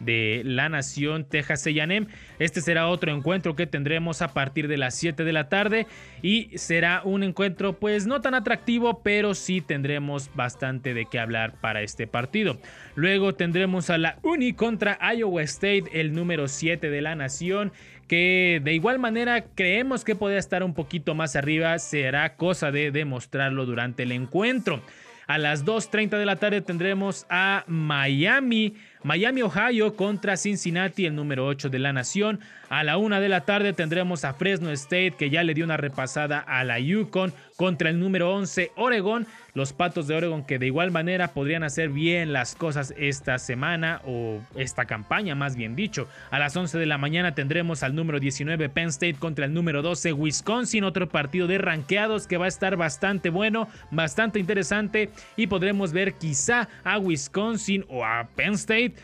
de 0.00 0.42
la 0.44 0.68
Nación 0.68 1.24
Texas 1.24 1.66
A&M. 1.66 2.06
Este 2.38 2.60
será 2.60 2.88
otro 2.88 3.12
encuentro 3.12 3.56
que 3.56 3.66
tendremos 3.66 4.22
a 4.22 4.34
partir 4.34 4.68
de 4.68 4.76
las 4.76 4.94
7 4.94 5.24
de 5.24 5.32
la 5.32 5.48
tarde 5.48 5.86
y 6.22 6.50
será 6.56 7.02
un 7.04 7.22
encuentro 7.22 7.78
pues 7.78 8.06
no 8.06 8.20
tan 8.20 8.34
atractivo, 8.34 9.02
pero 9.02 9.34
sí 9.34 9.60
tendremos 9.60 10.30
bastante 10.34 10.94
de 10.94 11.06
qué 11.06 11.18
hablar 11.18 11.60
para 11.60 11.82
este 11.82 12.06
partido. 12.06 12.58
Luego 12.94 13.34
tendremos 13.34 13.90
a 13.90 13.98
la 13.98 14.18
Uni 14.22 14.52
contra 14.52 14.98
Iowa 15.14 15.42
State, 15.42 15.84
el 15.92 16.14
número 16.14 16.48
7 16.48 16.90
de 16.90 17.02
la 17.02 17.14
Nación 17.14 17.72
que 18.08 18.60
de 18.62 18.72
igual 18.72 18.98
manera 18.98 19.46
creemos 19.54 20.04
que 20.04 20.14
podría 20.14 20.38
estar 20.38 20.62
un 20.62 20.74
poquito 20.74 21.14
más 21.14 21.34
arriba, 21.36 21.78
será 21.78 22.36
cosa 22.36 22.70
de 22.70 22.90
demostrarlo 22.90 23.66
durante 23.66 24.04
el 24.04 24.12
encuentro. 24.12 24.80
A 25.26 25.38
las 25.38 25.64
2.30 25.64 26.18
de 26.18 26.24
la 26.24 26.36
tarde 26.36 26.60
tendremos 26.60 27.26
a 27.28 27.64
Miami 27.66 28.74
Miami, 29.06 29.42
Ohio 29.42 29.94
contra 29.94 30.36
Cincinnati, 30.36 31.06
el 31.06 31.14
número 31.14 31.46
8 31.46 31.68
de 31.68 31.78
la 31.78 31.92
nación. 31.92 32.40
A 32.68 32.82
la 32.82 32.98
1 32.98 33.20
de 33.20 33.28
la 33.28 33.42
tarde 33.42 33.72
tendremos 33.72 34.24
a 34.24 34.34
Fresno 34.34 34.72
State, 34.72 35.14
que 35.16 35.30
ya 35.30 35.44
le 35.44 35.54
dio 35.54 35.64
una 35.64 35.76
repasada 35.76 36.40
a 36.40 36.64
la 36.64 36.80
Yukon 36.80 37.32
contra 37.54 37.88
el 37.88 38.00
número 38.00 38.34
11, 38.34 38.72
Oregon. 38.74 39.24
Los 39.54 39.72
Patos 39.72 40.06
de 40.06 40.14
Oregon 40.14 40.44
que 40.44 40.58
de 40.58 40.66
igual 40.66 40.90
manera 40.90 41.28
podrían 41.28 41.62
hacer 41.62 41.88
bien 41.88 42.34
las 42.34 42.54
cosas 42.54 42.92
esta 42.98 43.38
semana 43.38 44.02
o 44.04 44.42
esta 44.54 44.84
campaña, 44.84 45.34
más 45.34 45.56
bien 45.56 45.76
dicho. 45.76 46.08
A 46.30 46.38
las 46.38 46.54
11 46.54 46.76
de 46.76 46.84
la 46.84 46.98
mañana 46.98 47.34
tendremos 47.34 47.82
al 47.82 47.94
número 47.94 48.20
19, 48.20 48.68
Penn 48.68 48.88
State 48.88 49.14
contra 49.14 49.46
el 49.46 49.54
número 49.54 49.80
12, 49.80 50.12
Wisconsin. 50.12 50.84
Otro 50.84 51.08
partido 51.08 51.46
de 51.46 51.58
ranqueados 51.58 52.26
que 52.26 52.36
va 52.36 52.46
a 52.46 52.48
estar 52.48 52.76
bastante 52.76 53.30
bueno, 53.30 53.68
bastante 53.92 54.40
interesante. 54.40 55.10
Y 55.36 55.46
podremos 55.46 55.92
ver 55.92 56.14
quizá 56.14 56.68
a 56.84 56.98
Wisconsin 56.98 57.86
o 57.88 58.04
a 58.04 58.28
Penn 58.34 58.54
State 58.54 58.95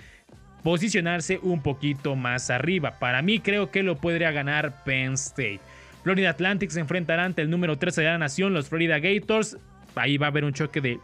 posicionarse 0.62 1.38
un 1.42 1.62
poquito 1.62 2.16
más 2.16 2.50
arriba. 2.50 2.98
Para 2.98 3.22
mí 3.22 3.40
creo 3.40 3.70
que 3.70 3.82
lo 3.82 3.96
podría 3.98 4.30
ganar 4.30 4.84
Penn 4.84 5.14
State. 5.14 5.60
Florida 6.02 6.30
Atlantic 6.30 6.70
se 6.70 6.80
enfrentará 6.80 7.24
ante 7.24 7.42
el 7.42 7.50
número 7.50 7.78
13 7.78 8.00
de 8.00 8.06
la 8.08 8.18
nación, 8.18 8.54
los 8.54 8.68
Florida 8.68 8.98
Gators. 8.98 9.56
Ahí 9.94 10.16
va 10.16 10.26
a 10.26 10.30
haber 10.30 10.44
un 10.44 10.52
choque 10.52 10.80
de, 10.80 10.98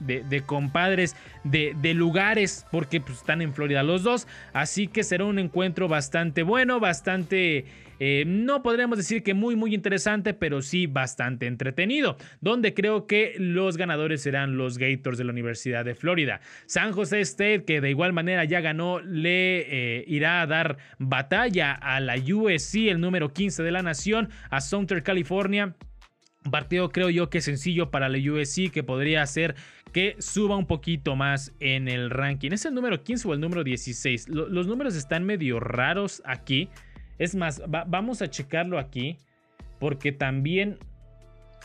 de, 0.00 0.42
compadres, 0.42 1.16
de, 1.44 1.94
lugares, 1.94 2.66
porque 2.70 3.00
pues, 3.00 3.18
están 3.18 3.42
en 3.42 3.54
Florida 3.54 3.82
los 3.82 4.02
dos. 4.02 4.26
Así 4.52 4.88
que 4.88 5.04
será 5.04 5.24
un 5.24 5.38
encuentro 5.38 5.88
bastante 5.88 6.42
bueno, 6.42 6.80
bastante 6.80 7.66
eh, 8.02 8.24
no 8.26 8.62
podríamos 8.62 8.96
decir 8.96 9.22
que 9.22 9.34
muy 9.34 9.56
muy 9.56 9.74
interesante, 9.74 10.32
pero 10.32 10.62
sí 10.62 10.86
bastante 10.86 11.46
entretenido, 11.46 12.16
donde 12.40 12.72
creo 12.72 13.06
que 13.06 13.34
los 13.38 13.76
ganadores 13.76 14.22
serán 14.22 14.56
los 14.56 14.78
Gators 14.78 15.18
de 15.18 15.24
la 15.24 15.32
Universidad 15.32 15.84
de 15.84 15.94
Florida. 15.94 16.40
San 16.64 16.92
Jose 16.92 17.20
State, 17.20 17.64
que 17.64 17.82
de 17.82 17.90
igual 17.90 18.14
manera 18.14 18.44
ya 18.44 18.62
ganó, 18.62 19.00
le 19.00 19.98
eh, 19.98 20.04
irá 20.06 20.40
a 20.40 20.46
dar 20.46 20.78
batalla 20.98 21.72
a 21.72 22.00
la 22.00 22.14
USC, 22.16 22.88
el 22.88 23.00
número 23.00 23.34
15 23.34 23.62
de 23.62 23.70
la 23.70 23.82
nación, 23.82 24.30
a 24.48 24.62
Sumter, 24.62 25.02
California. 25.02 25.74
Partido 26.50 26.90
creo 26.90 27.10
yo 27.10 27.28
que 27.28 27.40
sencillo 27.40 27.90
para 27.90 28.08
la 28.08 28.18
USC 28.18 28.70
que 28.70 28.82
podría 28.82 29.22
hacer 29.22 29.54
que 29.92 30.16
suba 30.18 30.56
un 30.56 30.66
poquito 30.66 31.16
más 31.16 31.52
en 31.60 31.88
el 31.88 32.10
ranking. 32.10 32.52
¿Es 32.52 32.64
el 32.64 32.74
número 32.74 33.02
15 33.02 33.28
o 33.28 33.34
el 33.34 33.40
número 33.40 33.64
16? 33.64 34.28
los 34.28 34.66
números 34.66 34.94
están 34.94 35.24
medio 35.24 35.60
raros 35.60 36.22
aquí. 36.24 36.68
Es 37.18 37.34
más, 37.34 37.62
vamos 37.66 38.22
a 38.22 38.30
checarlo 38.30 38.78
aquí 38.78 39.18
porque 39.78 40.12
también 40.12 40.78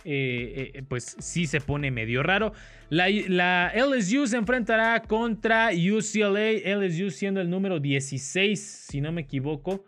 eh, 0.08 0.72
eh, 0.76 0.84
pues 0.88 1.16
sí 1.20 1.48
se 1.48 1.62
pone 1.62 1.90
medio 1.90 2.22
raro. 2.22 2.54
La, 2.90 3.10
LSU 3.74 4.28
se 4.28 4.38
enfrentará 4.38 5.02
contra 5.02 5.70
UCLA, 5.72 6.78
LSU 6.78 7.10
siendo 7.10 7.42
el 7.42 7.50
número 7.50 7.80
16, 7.80 8.88
si 8.90 9.02
no 9.02 9.12
me 9.12 9.22
equivoco. 9.22 9.84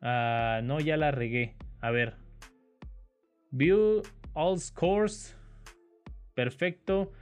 Ah, 0.00 0.60
no, 0.64 0.80
ya 0.80 0.96
la 0.96 1.10
regué. 1.10 1.54
A 1.80 1.90
ver. 1.90 2.21
View 3.52 4.02
all 4.34 4.58
scores. 4.58 5.36
Perfecto. 6.34 7.12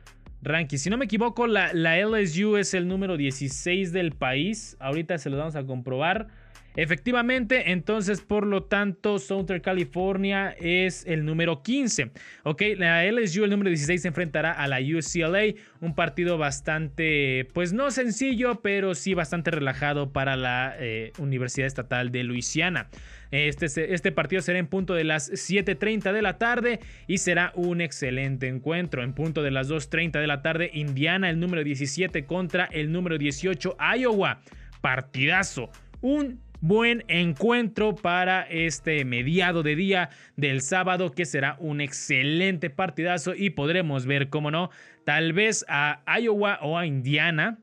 Ranking. 0.42 0.78
Si 0.78 0.88
no 0.88 0.96
me 0.96 1.04
equivoco, 1.04 1.46
la, 1.46 1.72
la 1.74 1.98
LSU 1.98 2.56
es 2.56 2.72
el 2.72 2.88
número 2.88 3.16
16 3.16 3.92
del 3.92 4.12
país. 4.12 4.76
Ahorita 4.80 5.18
se 5.18 5.28
lo 5.28 5.36
vamos 5.36 5.56
a 5.56 5.66
comprobar. 5.66 6.28
Efectivamente, 6.76 7.72
entonces 7.72 8.20
por 8.20 8.46
lo 8.46 8.62
tanto, 8.62 9.18
Southern 9.18 9.60
California 9.60 10.54
es 10.58 11.04
el 11.06 11.24
número 11.24 11.62
15. 11.62 12.12
Ok, 12.44 12.62
la 12.76 13.04
LSU, 13.04 13.44
el 13.44 13.50
número 13.50 13.70
16, 13.70 14.02
se 14.02 14.08
enfrentará 14.08 14.52
a 14.52 14.68
la 14.68 14.78
UCLA. 14.78 15.54
Un 15.80 15.94
partido 15.94 16.38
bastante, 16.38 17.48
pues 17.54 17.72
no 17.72 17.90
sencillo, 17.90 18.60
pero 18.62 18.94
sí 18.94 19.14
bastante 19.14 19.50
relajado 19.50 20.12
para 20.12 20.36
la 20.36 20.76
eh, 20.78 21.12
Universidad 21.18 21.66
Estatal 21.66 22.12
de 22.12 22.22
Luisiana. 22.22 22.88
Este, 23.32 23.94
este, 23.94 24.12
partido 24.12 24.42
será 24.42 24.58
en 24.58 24.66
punto 24.66 24.94
de 24.94 25.04
las 25.04 25.30
7.30 25.30 26.12
de 26.12 26.22
la 26.22 26.38
tarde 26.38 26.80
y 27.06 27.18
será 27.18 27.52
un 27.54 27.80
excelente 27.80 28.48
encuentro. 28.48 29.02
En 29.02 29.12
punto 29.12 29.42
de 29.42 29.50
las 29.50 29.68
2.30 29.68 30.20
de 30.20 30.26
la 30.26 30.42
tarde, 30.42 30.70
Indiana, 30.72 31.30
el 31.30 31.38
número 31.38 31.62
17 31.62 32.24
contra 32.24 32.64
el 32.66 32.92
número 32.92 33.18
18, 33.18 33.76
Iowa. 33.96 34.40
Partidazo. 34.80 35.70
Un 36.00 36.40
buen 36.60 37.04
encuentro 37.08 37.94
para 37.94 38.42
este 38.42 39.04
mediado 39.04 39.62
de 39.62 39.76
día 39.76 40.10
del 40.36 40.60
sábado 40.60 41.12
que 41.12 41.24
será 41.24 41.56
un 41.58 41.80
excelente 41.80 42.70
partidazo 42.70 43.34
y 43.34 43.50
podremos 43.50 44.06
ver, 44.06 44.28
cómo 44.28 44.50
no, 44.50 44.70
tal 45.04 45.32
vez 45.32 45.64
a 45.68 46.02
Iowa 46.20 46.58
o 46.62 46.78
a 46.78 46.86
Indiana 46.86 47.58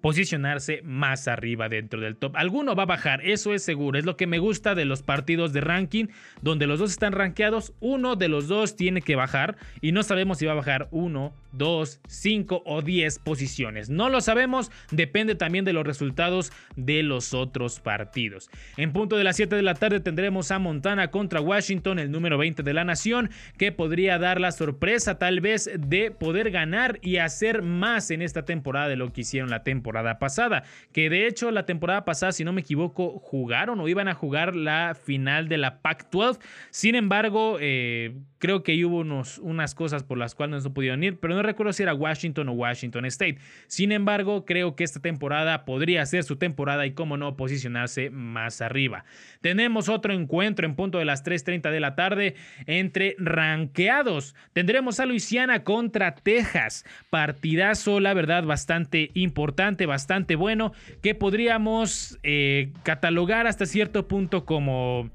posicionarse 0.00 0.82
más 0.82 1.28
arriba 1.28 1.68
dentro 1.68 2.00
del 2.00 2.16
top. 2.16 2.36
Alguno 2.36 2.74
va 2.74 2.84
a 2.84 2.86
bajar, 2.86 3.20
eso 3.24 3.54
es 3.54 3.62
seguro. 3.62 3.98
Es 3.98 4.04
lo 4.04 4.16
que 4.16 4.26
me 4.26 4.38
gusta 4.38 4.74
de 4.74 4.84
los 4.84 5.02
partidos 5.02 5.52
de 5.52 5.60
ranking, 5.60 6.06
donde 6.42 6.66
los 6.66 6.78
dos 6.78 6.90
están 6.90 7.12
rankeados. 7.12 7.72
Uno 7.80 8.16
de 8.16 8.28
los 8.28 8.48
dos 8.48 8.76
tiene 8.76 9.02
que 9.02 9.16
bajar 9.16 9.56
y 9.80 9.92
no 9.92 10.02
sabemos 10.02 10.38
si 10.38 10.46
va 10.46 10.52
a 10.52 10.56
bajar 10.56 10.88
uno, 10.90 11.34
dos, 11.52 12.00
cinco 12.06 12.62
o 12.64 12.82
diez 12.82 13.18
posiciones. 13.18 13.90
No 13.90 14.08
lo 14.08 14.20
sabemos, 14.20 14.70
depende 14.90 15.34
también 15.34 15.64
de 15.64 15.72
los 15.72 15.86
resultados 15.86 16.52
de 16.76 17.02
los 17.02 17.34
otros 17.34 17.80
partidos. 17.80 18.50
En 18.76 18.92
punto 18.92 19.16
de 19.16 19.24
las 19.24 19.36
7 19.36 19.56
de 19.56 19.62
la 19.62 19.74
tarde 19.74 20.00
tendremos 20.00 20.50
a 20.50 20.58
Montana 20.58 21.10
contra 21.10 21.40
Washington, 21.40 21.98
el 21.98 22.10
número 22.10 22.38
20 22.38 22.62
de 22.62 22.74
la 22.74 22.84
nación, 22.84 23.30
que 23.56 23.72
podría 23.72 24.18
dar 24.18 24.40
la 24.40 24.52
sorpresa 24.52 25.18
tal 25.18 25.40
vez 25.40 25.70
de 25.76 26.10
poder 26.10 26.50
ganar 26.50 26.98
y 27.02 27.16
hacer 27.16 27.62
más 27.62 28.10
en 28.10 28.22
esta 28.22 28.44
temporada 28.44 28.88
de 28.88 28.96
lo 28.96 29.12
que 29.12 29.22
hicieron 29.22 29.50
la 29.50 29.64
temporada 29.64 29.87
pasada. 30.18 30.64
Que 30.92 31.10
de 31.10 31.26
hecho 31.26 31.50
la 31.50 31.66
temporada 31.66 32.04
pasada, 32.04 32.32
si 32.32 32.44
no 32.44 32.52
me 32.52 32.60
equivoco, 32.60 33.18
jugaron 33.18 33.80
o 33.80 33.88
iban 33.88 34.08
a 34.08 34.14
jugar 34.14 34.54
la 34.54 34.96
final 35.00 35.48
de 35.48 35.58
la 35.58 35.80
Pac-12. 35.80 36.38
Sin 36.70 36.94
embargo, 36.94 37.58
eh, 37.60 38.16
creo 38.38 38.62
que 38.62 38.84
hubo 38.84 38.98
unos, 38.98 39.38
unas 39.38 39.74
cosas 39.74 40.02
por 40.02 40.18
las 40.18 40.34
cuales 40.34 40.64
no 40.64 40.72
pudieron 40.72 41.02
ir, 41.04 41.18
pero 41.18 41.34
no 41.34 41.42
recuerdo 41.42 41.72
si 41.72 41.82
era 41.82 41.94
Washington 41.94 42.48
o 42.48 42.52
Washington 42.52 43.04
State. 43.06 43.38
Sin 43.66 43.92
embargo, 43.92 44.44
creo 44.44 44.76
que 44.76 44.84
esta 44.84 45.00
temporada 45.00 45.64
podría 45.64 46.04
ser 46.06 46.24
su 46.24 46.36
temporada 46.36 46.86
y, 46.86 46.92
como 46.92 47.16
no, 47.16 47.36
posicionarse 47.36 48.10
más 48.10 48.60
arriba. 48.60 49.04
Tenemos 49.40 49.88
otro 49.88 50.12
encuentro 50.12 50.66
en 50.66 50.74
punto 50.74 50.98
de 50.98 51.04
las 51.04 51.24
3:30 51.24 51.70
de 51.70 51.80
la 51.80 51.94
tarde 51.94 52.34
entre 52.66 53.16
ranqueados. 53.18 54.34
Tendremos 54.52 55.00
a 55.00 55.06
Luisiana 55.06 55.64
contra 55.64 56.14
Texas. 56.14 56.84
Partidazo, 57.10 58.00
la 58.00 58.14
verdad, 58.14 58.44
bastante 58.44 59.10
importante 59.14 59.86
bastante 59.86 60.36
bueno, 60.36 60.72
que 61.02 61.14
podríamos 61.14 62.18
eh, 62.22 62.72
catalogar 62.84 63.46
hasta 63.46 63.66
cierto 63.66 64.06
punto 64.06 64.44
como, 64.44 65.10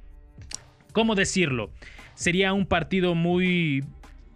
¿cómo 0.92 1.16
decirlo? 1.16 1.72
Sería 2.16 2.54
un 2.54 2.66
partido 2.66 3.16
muy 3.16 3.84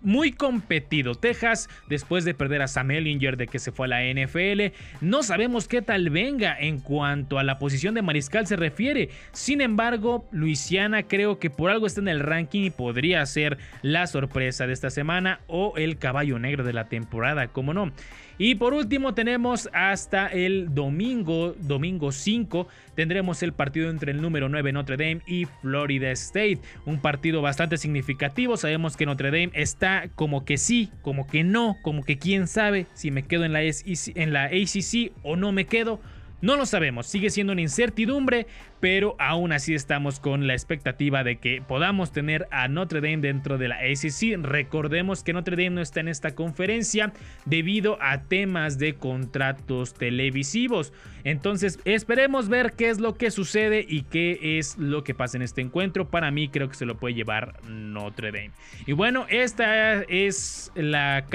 muy 0.01 0.31
competido. 0.31 1.15
Texas, 1.15 1.69
después 1.89 2.23
de 2.23 2.33
perder 2.33 2.61
a 2.61 2.67
Sam 2.67 2.91
Ellinger 2.91 3.37
de 3.37 3.47
que 3.47 3.59
se 3.59 3.71
fue 3.71 3.87
a 3.87 3.89
la 3.89 4.03
NFL, 4.03 4.73
no 5.01 5.23
sabemos 5.23 5.67
qué 5.67 5.81
tal 5.81 6.09
venga 6.09 6.57
en 6.57 6.79
cuanto 6.79 7.39
a 7.39 7.43
la 7.43 7.59
posición 7.59 7.95
de 7.95 8.01
mariscal 8.01 8.47
se 8.47 8.55
refiere. 8.55 9.09
Sin 9.31 9.61
embargo, 9.61 10.27
Luisiana 10.31 11.03
creo 11.03 11.39
que 11.39 11.49
por 11.49 11.71
algo 11.71 11.87
está 11.87 12.01
en 12.01 12.07
el 12.07 12.19
ranking 12.19 12.63
y 12.63 12.69
podría 12.69 13.25
ser 13.25 13.57
la 13.81 14.07
sorpresa 14.07 14.67
de 14.67 14.73
esta 14.73 14.89
semana 14.89 15.41
o 15.47 15.73
el 15.77 15.97
caballo 15.97 16.39
negro 16.39 16.63
de 16.63 16.73
la 16.73 16.85
temporada, 16.85 17.47
como 17.47 17.73
no. 17.73 17.91
Y 18.39 18.55
por 18.55 18.73
último 18.73 19.15
tenemos 19.15 19.67
hasta 19.73 20.27
el 20.27 20.75
domingo, 20.75 21.55
domingo 21.59 22.11
5, 22.11 22.67
tendremos 22.93 23.41
el 23.41 23.51
partido 23.51 23.89
entre 23.89 24.11
el 24.11 24.21
número 24.21 24.47
9 24.47 24.71
Notre 24.73 24.95
Dame 24.95 25.21
y 25.25 25.45
Florida 25.45 26.11
State. 26.11 26.59
Un 26.85 26.99
partido 26.99 27.41
bastante 27.41 27.77
significativo. 27.77 28.55
Sabemos 28.55 28.95
que 28.95 29.07
Notre 29.07 29.31
Dame 29.31 29.49
está 29.53 30.09
como 30.13 30.45
que 30.45 30.57
sí, 30.57 30.91
como 31.01 31.25
que 31.25 31.43
no, 31.43 31.77
como 31.81 32.03
que 32.03 32.19
quién 32.19 32.47
sabe 32.47 32.85
si 32.93 33.09
me 33.09 33.23
quedo 33.23 33.43
en 33.43 33.53
la, 33.53 33.61
en 33.63 34.33
la 34.33 34.43
ACC 34.45 35.13
o 35.23 35.35
no 35.35 35.51
me 35.51 35.65
quedo. 35.65 35.99
No 36.39 36.55
lo 36.55 36.67
sabemos, 36.67 37.07
sigue 37.07 37.31
siendo 37.31 37.53
una 37.53 37.61
incertidumbre, 37.61 38.45
pero 38.79 39.15
aún 39.19 39.51
así 39.51 39.73
estamos 39.73 40.19
con 40.19 40.47
la 40.47 40.53
expectativa 40.53 41.23
de 41.23 41.37
que 41.37 41.61
podamos 41.61 42.11
tener 42.11 42.47
a 42.51 42.67
Notre 42.67 43.01
Dame 43.01 43.17
dentro 43.17 43.57
de 43.57 43.67
la 43.67 43.77
ACC. 43.77 44.37
Recordemos 44.41 45.23
que 45.23 45.33
Notre 45.33 45.55
Dame 45.55 45.71
no 45.71 45.81
está 45.81 45.99
en 45.99 46.07
esta 46.07 46.35
conferencia 46.35 47.13
debido 47.45 47.97
a 48.01 48.23
temas 48.23 48.77
de 48.77 48.95
contratos 48.95 49.93
televisivos. 49.93 50.93
Entonces 51.23 51.79
esperemos 51.85 52.49
ver 52.49 52.73
qué 52.73 52.89
es 52.89 52.99
lo 52.99 53.15
que 53.15 53.31
sucede 53.31 53.85
y 53.87 54.03
qué 54.03 54.57
es 54.57 54.77
lo 54.77 55.03
que 55.03 55.13
pasa 55.13 55.37
en 55.37 55.43
este 55.43 55.61
encuentro. 55.61 56.09
Para 56.09 56.31
mí 56.31 56.47
creo 56.47 56.69
que 56.69 56.75
se 56.75 56.85
lo 56.85 56.97
puede 56.97 57.15
llevar 57.15 57.61
Notre 57.65 58.31
Dame. 58.31 58.51
Y 58.85 58.93
bueno, 58.93 59.25
esta 59.29 60.03
es 60.03 60.71
la 60.75 61.25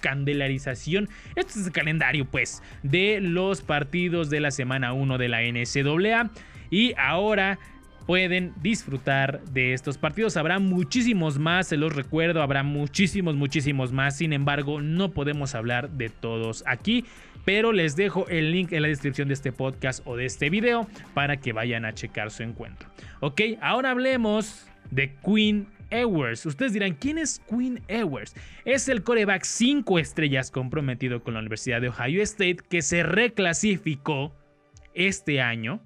candelarización, 0.00 1.08
este 1.36 1.60
es 1.60 1.66
el 1.66 1.72
calendario 1.72 2.24
pues 2.24 2.62
de 2.82 3.20
los 3.20 3.62
partidos 3.62 4.30
de 4.30 4.40
la 4.40 4.50
semana 4.50 4.92
1 4.92 5.18
de 5.18 5.28
la 5.28 5.42
NCAA. 5.42 6.30
Y 6.72 6.94
ahora 6.96 7.58
pueden 8.06 8.54
disfrutar 8.62 9.44
de 9.44 9.74
estos 9.74 9.98
partidos. 9.98 10.38
Habrá 10.38 10.58
muchísimos 10.58 11.38
más, 11.38 11.68
se 11.68 11.76
los 11.76 11.94
recuerdo, 11.94 12.42
habrá 12.42 12.62
muchísimos, 12.62 13.36
muchísimos 13.36 13.92
más. 13.92 14.16
Sin 14.16 14.32
embargo, 14.32 14.80
no 14.80 15.12
podemos 15.12 15.54
hablar 15.54 15.90
de 15.90 16.08
todos 16.08 16.64
aquí, 16.66 17.04
pero 17.44 17.72
les 17.72 17.94
dejo 17.94 18.26
el 18.28 18.52
link 18.52 18.72
en 18.72 18.82
la 18.82 18.88
descripción 18.88 19.28
de 19.28 19.34
este 19.34 19.52
podcast 19.52 20.00
o 20.06 20.16
de 20.16 20.24
este 20.24 20.48
video 20.48 20.88
para 21.12 21.36
que 21.36 21.52
vayan 21.52 21.84
a 21.84 21.92
checar 21.92 22.30
su 22.30 22.42
encuentro. 22.42 22.88
Ok, 23.20 23.42
ahora 23.60 23.90
hablemos 23.90 24.66
de 24.90 25.14
Queen 25.16 25.68
Ewers. 25.90 26.46
Ustedes 26.46 26.72
dirán, 26.72 26.94
¿quién 26.94 27.18
es 27.18 27.38
Queen 27.50 27.82
Ewers? 27.86 28.34
Es 28.64 28.88
el 28.88 29.02
coreback 29.02 29.44
5 29.44 29.98
estrellas 29.98 30.50
comprometido 30.50 31.22
con 31.22 31.34
la 31.34 31.40
Universidad 31.40 31.82
de 31.82 31.90
Ohio 31.90 32.22
State 32.22 32.58
que 32.70 32.80
se 32.80 33.02
reclasificó 33.02 34.34
este 34.94 35.42
año 35.42 35.82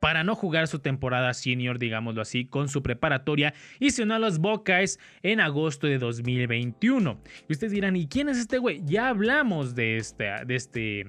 para 0.00 0.24
no 0.24 0.34
jugar 0.34 0.68
su 0.68 0.78
temporada 0.78 1.34
senior, 1.34 1.78
digámoslo 1.78 2.22
así, 2.22 2.44
con 2.44 2.68
su 2.68 2.82
preparatoria 2.82 3.54
y 3.80 3.90
se 3.90 4.02
unió 4.02 4.16
a 4.16 4.18
los 4.18 4.38
Buckeyes 4.38 4.98
en 5.22 5.40
agosto 5.40 5.86
de 5.86 5.98
2021. 5.98 7.20
Y 7.48 7.52
ustedes 7.52 7.72
dirán, 7.72 7.96
¿y 7.96 8.06
quién 8.06 8.28
es 8.28 8.38
este 8.38 8.58
güey? 8.58 8.82
Ya 8.84 9.08
hablamos 9.08 9.74
de 9.74 9.96
este, 9.96 10.30
de 10.46 10.54
este 10.54 11.06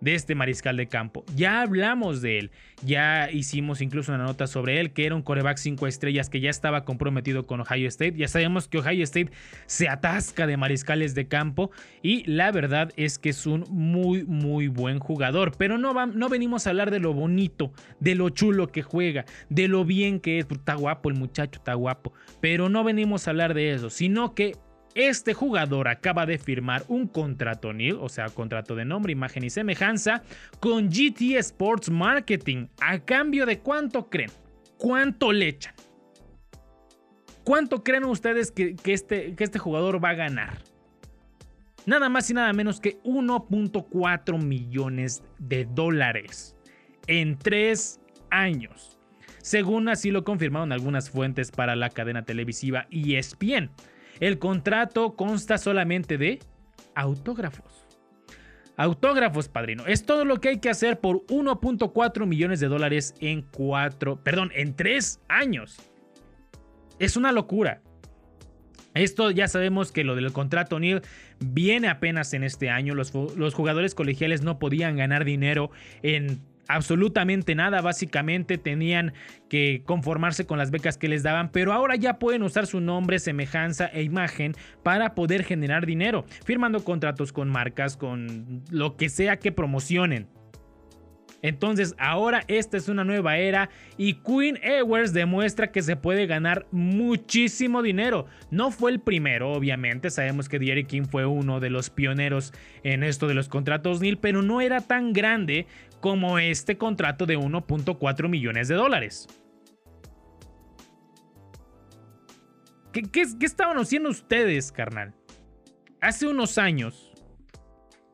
de 0.00 0.14
este 0.14 0.34
mariscal 0.34 0.76
de 0.76 0.86
campo. 0.86 1.24
Ya 1.34 1.62
hablamos 1.62 2.22
de 2.22 2.38
él, 2.38 2.50
ya 2.84 3.30
hicimos 3.30 3.80
incluso 3.80 4.12
una 4.12 4.24
nota 4.24 4.46
sobre 4.46 4.80
él, 4.80 4.92
que 4.92 5.06
era 5.06 5.14
un 5.14 5.22
coreback 5.22 5.56
5 5.58 5.86
estrellas 5.86 6.30
que 6.30 6.40
ya 6.40 6.50
estaba 6.50 6.84
comprometido 6.84 7.46
con 7.46 7.60
Ohio 7.60 7.88
State. 7.88 8.14
Ya 8.16 8.28
sabemos 8.28 8.68
que 8.68 8.78
Ohio 8.78 9.04
State 9.04 9.30
se 9.66 9.88
atasca 9.88 10.46
de 10.46 10.56
mariscales 10.56 11.14
de 11.14 11.28
campo 11.28 11.70
y 12.02 12.24
la 12.30 12.52
verdad 12.52 12.92
es 12.96 13.18
que 13.18 13.30
es 13.30 13.46
un 13.46 13.64
muy, 13.70 14.24
muy 14.24 14.68
buen 14.68 14.98
jugador. 14.98 15.52
Pero 15.56 15.78
no, 15.78 16.06
no 16.06 16.28
venimos 16.28 16.66
a 16.66 16.70
hablar 16.70 16.90
de 16.90 17.00
lo 17.00 17.12
bonito, 17.12 17.72
de 18.00 18.14
lo 18.14 18.30
chulo 18.30 18.68
que 18.68 18.82
juega, 18.82 19.24
de 19.48 19.68
lo 19.68 19.84
bien 19.84 20.20
que 20.20 20.38
es. 20.38 20.46
Está 20.50 20.74
guapo 20.74 21.08
el 21.08 21.16
muchacho, 21.16 21.58
está 21.58 21.74
guapo. 21.74 22.12
Pero 22.40 22.68
no 22.68 22.84
venimos 22.84 23.26
a 23.26 23.30
hablar 23.30 23.54
de 23.54 23.72
eso, 23.72 23.90
sino 23.90 24.34
que 24.34 24.54
este 24.96 25.34
jugador 25.34 25.88
acaba 25.88 26.24
de 26.24 26.38
firmar 26.38 26.82
un 26.88 27.06
contrato 27.06 27.74
NIL, 27.74 27.98
o 28.00 28.08
sea, 28.08 28.30
contrato 28.30 28.74
de 28.74 28.86
nombre, 28.86 29.12
imagen 29.12 29.44
y 29.44 29.50
semejanza, 29.50 30.22
con 30.58 30.88
GT 30.88 31.36
Sports 31.36 31.90
Marketing. 31.90 32.68
¿A 32.80 32.98
cambio 32.98 33.44
de 33.44 33.58
cuánto 33.58 34.08
creen? 34.08 34.30
¿Cuánto 34.78 35.32
le 35.32 35.48
echan? 35.48 35.74
¿Cuánto 37.44 37.84
creen 37.84 38.04
ustedes 38.04 38.50
que, 38.50 38.74
este, 38.86 39.34
que 39.34 39.44
este 39.44 39.58
jugador 39.58 40.02
va 40.02 40.10
a 40.10 40.14
ganar? 40.14 40.62
Nada 41.84 42.08
más 42.08 42.30
y 42.30 42.34
nada 42.34 42.52
menos 42.54 42.80
que 42.80 42.98
1.4 43.02 44.42
millones 44.42 45.22
de 45.38 45.66
dólares 45.66 46.56
en 47.06 47.38
tres 47.38 48.00
años. 48.30 48.98
Según 49.42 49.90
así 49.90 50.10
lo 50.10 50.24
confirmaron 50.24 50.72
algunas 50.72 51.10
fuentes 51.10 51.50
para 51.50 51.76
la 51.76 51.90
cadena 51.90 52.24
televisiva 52.24 52.88
ESPN. 52.90 53.70
El 54.20 54.38
contrato 54.38 55.14
consta 55.14 55.58
solamente 55.58 56.18
de 56.18 56.38
autógrafos. 56.94 57.86
Autógrafos, 58.76 59.48
padrino. 59.48 59.86
Es 59.86 60.04
todo 60.04 60.24
lo 60.24 60.40
que 60.40 60.50
hay 60.50 60.58
que 60.58 60.68
hacer 60.68 61.00
por 61.00 61.24
1.4 61.26 62.26
millones 62.26 62.60
de 62.60 62.68
dólares 62.68 63.14
en 63.20 63.42
4, 63.42 64.22
perdón, 64.22 64.52
en 64.54 64.74
3 64.74 65.20
años. 65.28 65.78
Es 66.98 67.16
una 67.16 67.32
locura. 67.32 67.80
Esto 68.94 69.30
ya 69.30 69.48
sabemos 69.48 69.92
que 69.92 70.04
lo 70.04 70.14
del 70.14 70.32
contrato 70.32 70.78
Neil 70.80 71.02
viene 71.38 71.88
apenas 71.88 72.32
en 72.32 72.44
este 72.44 72.70
año. 72.70 72.94
Los 72.94 73.12
jugadores 73.54 73.94
colegiales 73.94 74.42
no 74.42 74.58
podían 74.58 74.96
ganar 74.96 75.26
dinero 75.26 75.70
en 76.02 76.40
absolutamente 76.68 77.54
nada, 77.54 77.80
básicamente 77.80 78.58
tenían 78.58 79.12
que 79.48 79.82
conformarse 79.84 80.46
con 80.46 80.58
las 80.58 80.70
becas 80.70 80.98
que 80.98 81.08
les 81.08 81.22
daban, 81.22 81.50
pero 81.50 81.72
ahora 81.72 81.96
ya 81.96 82.18
pueden 82.18 82.42
usar 82.42 82.66
su 82.66 82.80
nombre, 82.80 83.18
semejanza 83.18 83.86
e 83.86 84.02
imagen 84.02 84.54
para 84.82 85.14
poder 85.14 85.44
generar 85.44 85.86
dinero, 85.86 86.24
firmando 86.44 86.84
contratos 86.84 87.32
con 87.32 87.48
marcas, 87.48 87.96
con 87.96 88.62
lo 88.70 88.96
que 88.96 89.08
sea 89.08 89.38
que 89.38 89.52
promocionen. 89.52 90.28
Entonces 91.42 91.94
ahora 91.98 92.42
esta 92.48 92.76
es 92.76 92.88
una 92.88 93.04
nueva 93.04 93.38
era 93.38 93.70
y 93.96 94.14
Queen 94.14 94.58
Ewers 94.62 95.12
demuestra 95.12 95.70
que 95.70 95.82
se 95.82 95.94
puede 95.94 96.26
ganar 96.26 96.66
muchísimo 96.72 97.82
dinero. 97.82 98.26
No 98.50 98.70
fue 98.70 98.90
el 98.90 99.00
primero, 99.00 99.52
obviamente, 99.52 100.10
sabemos 100.10 100.48
que 100.48 100.58
Derek 100.58 100.86
King 100.86 101.04
fue 101.08 101.26
uno 101.26 101.60
de 101.60 101.70
los 101.70 101.90
pioneros 101.90 102.52
en 102.82 103.04
esto 103.04 103.28
de 103.28 103.34
los 103.34 103.48
contratos 103.48 104.00
NIL, 104.00 104.18
pero 104.18 104.42
no 104.42 104.60
era 104.60 104.80
tan 104.80 105.12
grande 105.12 105.66
como 106.00 106.38
este 106.38 106.78
contrato 106.78 107.26
de 107.26 107.38
1.4 107.38 108.28
millones 108.28 108.68
de 108.68 108.74
dólares. 108.74 109.28
¿Qué, 112.92 113.26
estaban 113.40 113.76
haciendo 113.78 114.08
ustedes, 114.08 114.72
carnal? 114.72 115.14
Hace 116.00 116.26
unos 116.26 116.56
años, 116.56 117.12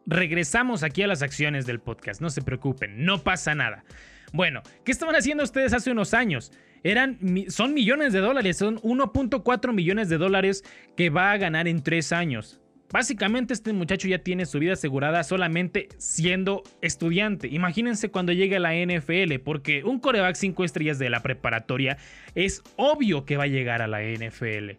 regresamos 0.06 0.82
aquí 0.82 1.02
a 1.02 1.06
las 1.06 1.22
acciones 1.22 1.66
del 1.66 1.80
podcast, 1.80 2.20
no 2.20 2.30
se 2.30 2.42
preocupen, 2.42 3.04
no 3.04 3.22
pasa 3.22 3.54
nada. 3.54 3.84
Bueno, 4.32 4.62
¿qué 4.84 4.90
estaban 4.90 5.14
haciendo 5.14 5.44
ustedes 5.44 5.72
hace 5.72 5.90
unos 5.90 6.14
años? 6.14 6.52
Eran, 6.82 7.18
son 7.48 7.74
millones 7.74 8.12
de 8.12 8.20
dólares, 8.20 8.56
son 8.56 8.78
1.4 8.78 9.72
millones 9.72 10.08
de 10.08 10.18
dólares 10.18 10.64
que 10.96 11.10
va 11.10 11.30
a 11.30 11.36
ganar 11.36 11.68
en 11.68 11.82
tres 11.82 12.12
años. 12.12 12.62
Básicamente 12.92 13.55
este 13.55 13.72
muchacho 13.72 14.07
ya 14.07 14.18
tiene 14.18 14.44
su 14.44 14.59
vida 14.59 14.74
asegurada 14.74 15.24
solamente 15.24 15.88
siendo 15.96 16.62
estudiante. 16.83 17.48
Imagínense 17.48 18.11
cuando 18.11 18.33
llegue 18.33 18.57
a 18.57 18.61
la 18.61 18.74
NFL, 18.74 19.38
porque 19.42 19.83
un 19.83 19.98
coreback 19.98 20.37
5 20.37 20.62
estrellas 20.62 20.98
de 20.98 21.09
la 21.09 21.22
preparatoria 21.22 21.96
es 22.35 22.62
obvio 22.76 23.24
que 23.24 23.38
va 23.38 23.44
a 23.44 23.48
llegar 23.48 23.81
a 23.81 23.88
la 23.88 24.02
NFL. 24.02 24.72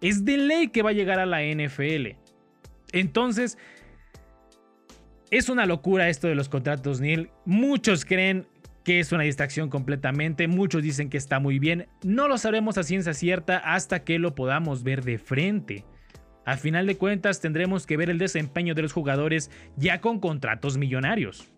Es 0.00 0.24
de 0.24 0.36
ley 0.36 0.68
que 0.68 0.82
va 0.82 0.90
a 0.90 0.92
llegar 0.92 1.18
a 1.18 1.26
la 1.26 1.42
NFL. 1.42 2.14
Entonces, 2.92 3.58
es 5.32 5.48
una 5.48 5.66
locura 5.66 6.08
esto 6.08 6.28
de 6.28 6.36
los 6.36 6.48
contratos 6.48 7.00
Neil. 7.00 7.30
Muchos 7.44 8.04
creen 8.04 8.46
que 8.84 9.00
es 9.00 9.10
una 9.10 9.24
distracción 9.24 9.70
completamente. 9.70 10.46
Muchos 10.46 10.84
dicen 10.84 11.10
que 11.10 11.16
está 11.16 11.40
muy 11.40 11.58
bien. 11.58 11.88
No 12.04 12.28
lo 12.28 12.38
sabremos 12.38 12.78
a 12.78 12.84
ciencia 12.84 13.12
cierta 13.12 13.58
hasta 13.58 14.04
que 14.04 14.20
lo 14.20 14.36
podamos 14.36 14.84
ver 14.84 15.02
de 15.02 15.18
frente. 15.18 15.84
A 16.46 16.56
final 16.56 16.86
de 16.86 16.96
cuentas 16.96 17.40
tendremos 17.40 17.86
que 17.86 17.96
ver 17.96 18.08
el 18.08 18.18
desempeño 18.18 18.74
de 18.74 18.82
los 18.82 18.92
jugadores 18.92 19.50
ya 19.76 20.00
con 20.00 20.20
contratos 20.20 20.78
millonarios. 20.78 21.48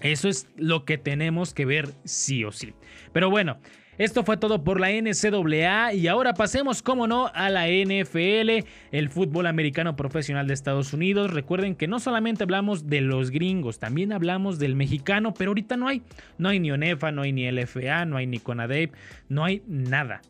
Eso 0.00 0.28
es 0.28 0.48
lo 0.56 0.84
que 0.84 0.98
tenemos 0.98 1.54
que 1.54 1.66
ver 1.66 1.90
sí 2.04 2.42
o 2.42 2.50
sí. 2.50 2.72
Pero 3.12 3.30
bueno, 3.30 3.58
esto 3.98 4.24
fue 4.24 4.38
todo 4.38 4.64
por 4.64 4.80
la 4.80 4.88
NCAA 4.90 5.92
y 5.92 6.08
ahora 6.08 6.32
pasemos, 6.32 6.82
como 6.82 7.06
no, 7.06 7.30
a 7.34 7.50
la 7.50 7.68
NFL, 7.68 8.66
el 8.90 9.10
fútbol 9.10 9.46
americano 9.46 9.94
profesional 9.94 10.46
de 10.46 10.54
Estados 10.54 10.94
Unidos. 10.94 11.30
Recuerden 11.30 11.76
que 11.76 11.86
no 11.86 12.00
solamente 12.00 12.44
hablamos 12.44 12.86
de 12.86 13.02
los 13.02 13.30
gringos, 13.30 13.78
también 13.78 14.12
hablamos 14.12 14.58
del 14.58 14.74
mexicano, 14.74 15.34
pero 15.34 15.50
ahorita 15.50 15.76
no 15.76 15.86
hay. 15.86 16.02
No 16.38 16.48
hay 16.48 16.58
ni 16.58 16.72
ONEFA, 16.72 17.12
no 17.12 17.22
hay 17.22 17.32
ni 17.32 17.48
LFA, 17.50 18.06
no 18.06 18.16
hay 18.16 18.26
ni 18.26 18.38
CONADEP, 18.38 18.94
no 19.28 19.44
hay 19.44 19.62
nada. 19.66 20.22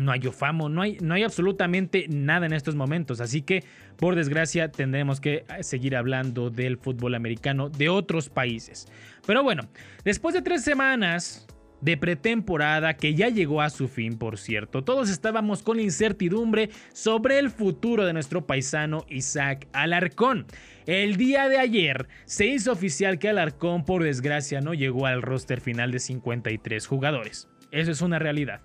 No 0.00 0.12
hay 0.12 0.26
Ofamo, 0.26 0.68
no 0.68 0.82
hay, 0.82 0.98
no 1.00 1.14
hay 1.14 1.22
absolutamente 1.22 2.06
nada 2.08 2.46
en 2.46 2.52
estos 2.52 2.74
momentos. 2.74 3.20
Así 3.20 3.42
que, 3.42 3.64
por 3.96 4.16
desgracia, 4.16 4.70
tendremos 4.72 5.20
que 5.20 5.44
eh, 5.48 5.62
seguir 5.62 5.94
hablando 5.96 6.50
del 6.50 6.78
fútbol 6.78 7.14
americano 7.14 7.68
de 7.68 7.88
otros 7.88 8.28
países. 8.28 8.88
Pero 9.26 9.42
bueno, 9.42 9.68
después 10.04 10.34
de 10.34 10.42
tres 10.42 10.64
semanas 10.64 11.46
de 11.80 11.96
pretemporada 11.96 12.94
que 12.94 13.14
ya 13.14 13.28
llegó 13.28 13.62
a 13.62 13.70
su 13.70 13.88
fin, 13.88 14.18
por 14.18 14.38
cierto. 14.38 14.84
Todos 14.84 15.10
estábamos 15.10 15.62
con 15.62 15.80
incertidumbre 15.80 16.70
sobre 16.92 17.38
el 17.38 17.50
futuro 17.50 18.04
de 18.04 18.12
nuestro 18.12 18.46
paisano 18.46 19.04
Isaac 19.08 19.66
Alarcón. 19.72 20.46
El 20.86 21.16
día 21.16 21.48
de 21.48 21.58
ayer 21.58 22.08
se 22.24 22.46
hizo 22.46 22.72
oficial 22.72 23.18
que 23.18 23.28
Alarcón, 23.28 23.84
por 23.84 24.02
desgracia, 24.02 24.60
no 24.60 24.74
llegó 24.74 25.06
al 25.06 25.22
roster 25.22 25.60
final 25.60 25.90
de 25.90 26.00
53 26.00 26.86
jugadores. 26.86 27.48
Eso 27.70 27.92
es 27.92 28.00
una 28.02 28.18
realidad. 28.18 28.60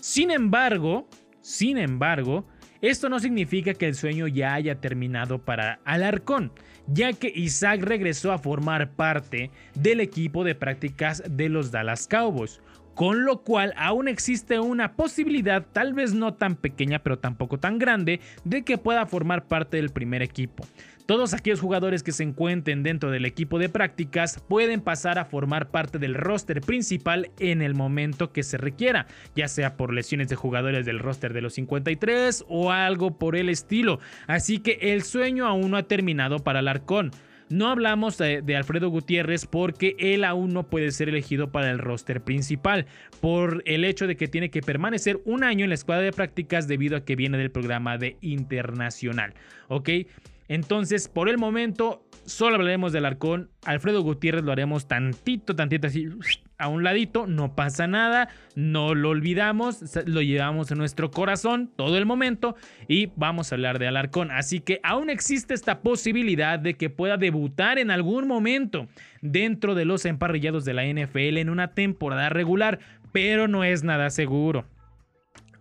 Sin 0.00 0.30
embargo, 0.30 1.08
sin 1.40 1.78
embargo, 1.78 2.46
esto 2.80 3.08
no 3.08 3.18
significa 3.18 3.74
que 3.74 3.86
el 3.86 3.94
sueño 3.94 4.28
ya 4.28 4.54
haya 4.54 4.80
terminado 4.80 5.38
para 5.38 5.80
Alarcón, 5.84 6.52
ya 6.86 7.12
que 7.12 7.32
Isaac 7.34 7.82
regresó 7.82 8.32
a 8.32 8.38
formar 8.38 8.92
parte 8.92 9.50
del 9.74 10.00
equipo 10.00 10.44
de 10.44 10.54
prácticas 10.54 11.22
de 11.28 11.48
los 11.48 11.72
Dallas 11.72 12.06
Cowboys, 12.06 12.60
con 12.94 13.24
lo 13.24 13.42
cual 13.42 13.74
aún 13.76 14.08
existe 14.08 14.60
una 14.60 14.92
posibilidad, 14.92 15.66
tal 15.72 15.92
vez 15.92 16.14
no 16.14 16.34
tan 16.34 16.54
pequeña 16.54 17.00
pero 17.00 17.18
tampoco 17.18 17.58
tan 17.58 17.78
grande, 17.78 18.20
de 18.44 18.62
que 18.62 18.78
pueda 18.78 19.06
formar 19.06 19.46
parte 19.46 19.76
del 19.76 19.90
primer 19.90 20.22
equipo. 20.22 20.64
Todos 21.08 21.32
aquellos 21.32 21.60
jugadores 21.60 22.02
que 22.02 22.12
se 22.12 22.22
encuentren 22.22 22.82
dentro 22.82 23.10
del 23.10 23.24
equipo 23.24 23.58
de 23.58 23.70
prácticas 23.70 24.44
pueden 24.46 24.82
pasar 24.82 25.18
a 25.18 25.24
formar 25.24 25.70
parte 25.70 25.98
del 25.98 26.14
roster 26.14 26.60
principal 26.60 27.30
en 27.38 27.62
el 27.62 27.74
momento 27.74 28.30
que 28.30 28.42
se 28.42 28.58
requiera, 28.58 29.06
ya 29.34 29.48
sea 29.48 29.78
por 29.78 29.94
lesiones 29.94 30.28
de 30.28 30.36
jugadores 30.36 30.84
del 30.84 30.98
roster 30.98 31.32
de 31.32 31.40
los 31.40 31.54
53 31.54 32.44
o 32.46 32.72
algo 32.72 33.16
por 33.16 33.36
el 33.36 33.48
estilo. 33.48 34.00
Así 34.26 34.58
que 34.58 34.78
el 34.82 35.02
sueño 35.02 35.46
aún 35.46 35.70
no 35.70 35.78
ha 35.78 35.84
terminado 35.84 36.40
para 36.40 36.60
el 36.60 36.68
Arcón. 36.68 37.10
No 37.48 37.68
hablamos 37.68 38.18
de, 38.18 38.54
Alfredo 38.54 38.90
Gutiérrez 38.90 39.46
porque 39.46 39.96
él 39.98 40.24
aún 40.24 40.52
no 40.52 40.64
puede 40.64 40.90
ser 40.90 41.08
elegido 41.08 41.50
para 41.50 41.70
el 41.70 41.78
roster 41.78 42.20
principal 42.20 42.84
por 43.22 43.62
el 43.64 43.86
hecho 43.86 44.06
de 44.06 44.18
que 44.18 44.28
tiene 44.28 44.50
que 44.50 44.60
permanecer 44.60 45.22
un 45.24 45.42
año 45.42 45.64
en 45.64 45.70
la 45.70 45.74
escuadra 45.74 46.04
de 46.04 46.12
prácticas 46.12 46.68
debido 46.68 46.98
a 46.98 47.06
que 47.06 47.16
viene 47.16 47.38
del 47.38 47.50
programa 47.50 47.96
de 47.96 48.18
internacional. 48.20 49.32
¿Ok? 49.68 49.88
Entonces, 50.48 51.08
por 51.08 51.28
el 51.28 51.36
momento, 51.36 52.02
solo 52.24 52.56
hablaremos 52.56 52.92
del 52.92 53.04
Arcón. 53.04 53.50
Alfredo 53.64 54.02
Gutiérrez 54.02 54.44
lo 54.44 54.52
haremos 54.52 54.88
tantito, 54.88 55.54
tantito 55.54 55.86
así, 55.86 56.06
a 56.56 56.68
un 56.68 56.82
ladito. 56.82 57.26
No 57.26 57.54
pasa 57.54 57.86
nada, 57.86 58.28
no 58.54 58.94
lo 58.94 59.10
olvidamos, 59.10 59.82
lo 60.06 60.22
llevamos 60.22 60.70
en 60.70 60.78
nuestro 60.78 61.10
corazón 61.10 61.70
todo 61.76 61.98
el 61.98 62.06
momento 62.06 62.56
y 62.88 63.10
vamos 63.16 63.52
a 63.52 63.56
hablar 63.56 63.78
de 63.78 63.88
Alarcón. 63.88 64.30
Así 64.30 64.60
que 64.60 64.80
aún 64.82 65.10
existe 65.10 65.52
esta 65.54 65.80
posibilidad 65.80 66.58
de 66.58 66.74
que 66.74 66.90
pueda 66.90 67.18
debutar 67.18 67.78
en 67.78 67.90
algún 67.90 68.26
momento 68.26 68.88
dentro 69.20 69.74
de 69.74 69.84
los 69.84 70.04
emparrillados 70.06 70.64
de 70.64 70.74
la 70.74 70.84
NFL 70.84 71.38
en 71.38 71.50
una 71.50 71.74
temporada 71.74 72.30
regular, 72.30 72.78
pero 73.12 73.48
no 73.48 73.64
es 73.64 73.84
nada 73.84 74.10
seguro. 74.10 74.66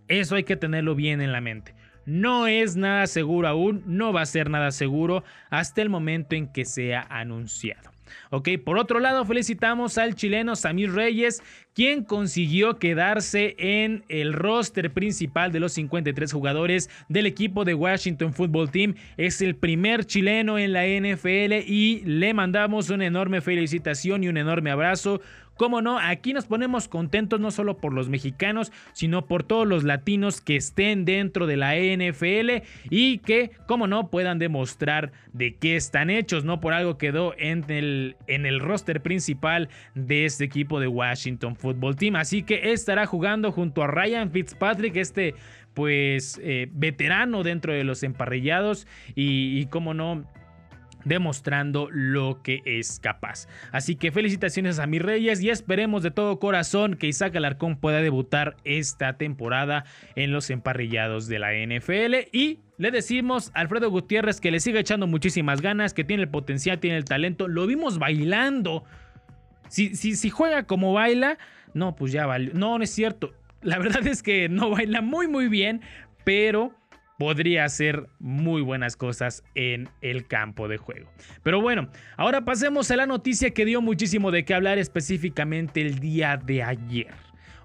Eso 0.08 0.36
hay 0.36 0.44
que 0.44 0.56
tenerlo 0.56 0.96
bien 0.96 1.20
en 1.20 1.34
la 1.34 1.42
mente. 1.42 1.77
No 2.08 2.48
es 2.48 2.78
nada 2.78 3.06
seguro 3.06 3.50
aún, 3.50 3.84
no 3.86 4.14
va 4.14 4.22
a 4.22 4.26
ser 4.26 4.50
nada 4.50 4.72
seguro 4.72 5.26
hasta 5.50 5.82
el 5.82 5.90
momento 5.90 6.38
en 6.38 6.48
que 6.48 6.64
sea 6.64 7.06
anunciado. 7.10 7.92
Ok, 8.30 8.50
por 8.64 8.78
otro 8.78 9.02
lado, 9.02 9.26
felicitamos 9.26 9.98
al 9.98 10.16
chileno 10.16 10.56
Samir 10.56 10.94
Reyes, 10.94 11.44
quien 11.74 12.06
consiguió 12.06 12.80
quedarse 12.80 13.56
en 13.58 14.06
el 14.08 14.32
roster 14.32 14.92
principal 14.92 15.52
de 15.52 15.60
los 15.60 15.74
53 15.74 16.32
jugadores 16.32 16.90
del 17.10 17.26
equipo 17.26 17.66
de 17.66 17.74
Washington 17.74 18.34
Football 18.34 18.72
Team. 18.72 18.96
Es 19.18 19.42
el 19.42 19.58
primer 19.58 20.06
chileno 20.06 20.58
en 20.58 20.72
la 20.72 20.86
NFL 20.86 21.54
y 21.68 22.04
le 22.06 22.34
mandamos 22.34 22.90
una 22.90 23.06
enorme 23.06 23.42
felicitación 23.42 24.24
y 24.24 24.30
un 24.30 24.38
enorme 24.38 24.72
abrazo 24.72 25.22
Cómo 25.58 25.82
no, 25.82 26.00
aquí 26.00 26.34
nos 26.34 26.46
ponemos 26.46 26.88
contentos 26.88 27.40
no 27.40 27.52
solo 27.52 27.78
por 27.78 27.94
los 27.94 28.10
mexicanos, 28.10 28.72
sino 28.94 29.26
por 29.26 29.44
todos 29.44 29.68
los 29.68 29.84
latinos 29.84 30.42
que 30.42 30.56
estén 30.56 31.06
dentro 31.06 31.48
de 31.48 31.58
la 31.58 31.76
NFL 31.76 32.64
y 32.90 33.20
que, 33.20 33.52
cómo 33.66 33.88
no, 33.88 34.10
puedan 34.10 34.40
demostrar 34.40 35.12
de 35.34 35.56
qué 35.56 35.76
están 35.76 36.10
hechos. 36.10 36.46
No 36.46 36.60
por 36.60 36.74
algo 36.74 36.98
quedó 36.98 37.34
en 37.38 37.66
el, 37.70 38.16
en 38.28 38.46
el 38.46 38.60
roster 38.60 39.02
principal 39.02 39.70
de 39.96 40.26
este 40.26 40.46
equipo 40.46 40.80
de 40.80 40.88
Washington 40.88 41.56
Football 41.56 41.96
Team. 41.96 42.16
Así 42.16 42.44
que 42.44 42.72
estará 42.72 43.06
jugando 43.06 43.52
junto 43.52 43.84
a 43.84 43.88
Ryan 43.88 44.32
Fitzpatrick, 44.32 44.96
este 44.96 45.36
pues 45.74 46.40
eh, 46.42 46.70
veterano 46.72 47.44
dentro 47.44 47.72
de 47.72 47.84
los 47.84 48.02
emparrillados 48.02 48.88
y, 49.14 49.60
y 49.60 49.68
cómo 49.68 49.94
no 49.94 50.26
demostrando 51.08 51.90
lo 51.92 52.42
que 52.42 52.62
es 52.66 53.00
capaz. 53.00 53.48
Así 53.72 53.96
que 53.96 54.12
felicitaciones 54.12 54.80
a 54.80 54.88
mis 54.88 55.02
reyes 55.02 55.42
y 55.42 55.50
esperemos 55.50 56.04
de 56.04 56.12
todo 56.12 56.40
corazón 56.40 56.96
que 56.96 57.08
Isaac 57.08 57.36
Alarcón 57.36 57.78
pueda 57.78 58.02
debutar 58.02 58.58
esta 58.64 59.18
temporada 59.18 59.86
en 60.16 60.32
los 60.32 60.50
emparrillados 60.50 61.28
de 61.28 61.40
la 61.40 61.54
NFL 61.54 62.30
y 62.32 62.60
le 62.78 62.92
decimos 62.92 63.52
a 63.54 63.62
Alfredo 63.62 63.90
Gutiérrez 63.90 64.40
que 64.40 64.52
le 64.52 64.60
siga 64.60 64.80
echando 64.80 65.08
muchísimas 65.08 65.62
ganas, 65.62 65.94
que 65.94 66.04
tiene 66.04 66.24
el 66.24 66.30
potencial, 66.30 66.80
tiene 66.80 66.98
el 66.98 67.06
talento, 67.06 67.48
lo 67.48 67.66
vimos 67.66 67.98
bailando. 67.98 68.84
Si, 69.68 69.96
si, 69.96 70.16
si 70.16 70.30
juega 70.30 70.64
como 70.64 70.94
baila, 70.94 71.38
no, 71.74 71.96
pues 71.96 72.12
ya 72.12 72.26
valió. 72.26 72.52
No, 72.54 72.78
no 72.78 72.84
es 72.84 72.92
cierto. 72.92 73.34
La 73.62 73.80
verdad 73.80 74.06
es 74.06 74.22
que 74.22 74.48
no 74.50 74.70
baila 74.70 75.02
muy 75.02 75.28
muy 75.28 75.48
bien, 75.48 75.82
pero 76.24 76.74
podría 77.18 77.66
hacer 77.66 78.08
muy 78.20 78.62
buenas 78.62 78.96
cosas 78.96 79.44
en 79.56 79.90
el 80.02 80.28
campo 80.28 80.68
de 80.68 80.78
juego. 80.78 81.10
Pero 81.44 81.62
bueno, 81.62 81.90
ahora 82.16 82.46
pasemos 82.46 82.90
a 82.92 82.96
la 82.96 83.06
noticia 83.06 83.52
que 83.52 83.66
dio 83.66 83.82
muchísimo 83.82 84.32
de 84.32 84.46
qué 84.46 84.54
hablar 84.54 84.78
específicamente 84.78 85.82
el 85.82 86.00
día 86.00 86.38
de 86.38 86.64
ayer. 86.64 87.14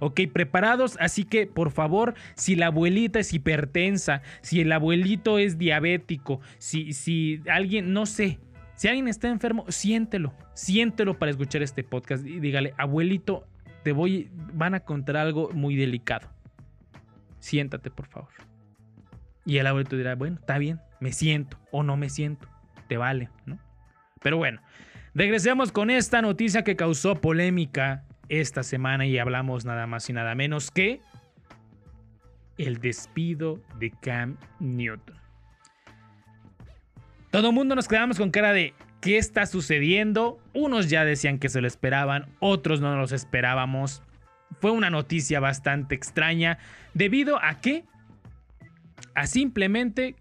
Ok, 0.01 0.23
preparados, 0.33 0.97
así 0.99 1.23
que 1.23 1.47
por 1.47 1.71
favor, 1.71 2.15
si 2.35 2.57
la 2.57 2.67
abuelita 2.67 3.21
es 3.21 3.33
hipertensa, 3.33 4.23
si 4.41 4.61
el 4.61 4.73
abuelito 4.73 5.39
es 5.39 5.59
diabético, 5.59 6.41
si, 6.59 6.93
si 6.93 7.41
alguien, 7.49 7.93
no 7.93 8.07
sé, 8.07 8.41
si 8.75 8.89
alguien 8.89 9.07
está 9.07 9.29
enfermo, 9.29 9.65
siéntelo, 9.69 10.35
siéntelo 10.55 11.19
para 11.21 11.31
escuchar 11.31 11.63
este 11.63 11.85
podcast 11.85 12.27
y 12.27 12.41
dígale, 12.41 12.75
abuelito, 12.79 13.47
te 13.85 13.93
voy, 13.93 14.29
van 14.55 14.75
a 14.75 14.81
contar 14.81 15.17
algo 15.19 15.51
muy 15.53 15.77
delicado. 15.77 16.29
Siéntate, 17.39 17.91
por 17.91 18.07
favor. 18.07 18.52
Y 19.45 19.59
el 19.59 19.67
abuelito 19.67 19.97
dirá, 19.97 20.15
bueno, 20.15 20.37
está 20.41 20.59
bien, 20.59 20.81
me 21.01 21.13
siento 21.13 21.59
o 21.71 21.83
no 21.83 21.97
me 21.97 22.09
siento, 22.09 22.49
te 22.89 22.97
vale, 22.97 23.29
¿no? 23.45 23.59
Pero 24.23 24.37
bueno, 24.37 24.61
regresemos 25.15 25.73
con 25.73 25.91
esta 25.91 26.23
noticia 26.23 26.63
que 26.63 26.77
causó 26.77 27.21
polémica 27.21 28.05
esta 28.29 28.63
semana 28.63 29.07
y 29.07 29.19
hablamos 29.19 29.65
nada 29.65 29.87
más 29.87 30.09
y 30.09 30.13
nada 30.13 30.35
menos 30.35 30.71
que 30.71 31.01
el 32.57 32.79
despido 32.79 33.61
de 33.79 33.91
Cam 33.91 34.37
Newton. 34.61 35.17
Todo 37.31 37.49
el 37.49 37.55
mundo 37.55 37.75
nos 37.75 37.89
quedamos 37.89 38.19
con 38.19 38.31
cara 38.31 38.53
de 38.53 38.75
¿qué 39.01 39.19
está 39.19 39.47
sucediendo? 39.47 40.39
Unos 40.53 40.89
ya 40.89 41.05
decían 41.05 41.39
que 41.39 41.49
se 41.49 41.61
lo 41.61 41.67
esperaban, 41.67 42.27
otros 42.39 42.81
no 42.81 42.95
nos 42.97 43.13
esperábamos. 43.13 44.03
Fue 44.61 44.71
una 44.71 44.91
noticia 44.91 45.41
bastante 45.41 45.95
extraña 45.95 46.59
debido 46.95 47.43
a 47.43 47.61
que 47.61 47.85
a 49.15 49.27
simplemente 49.27 50.17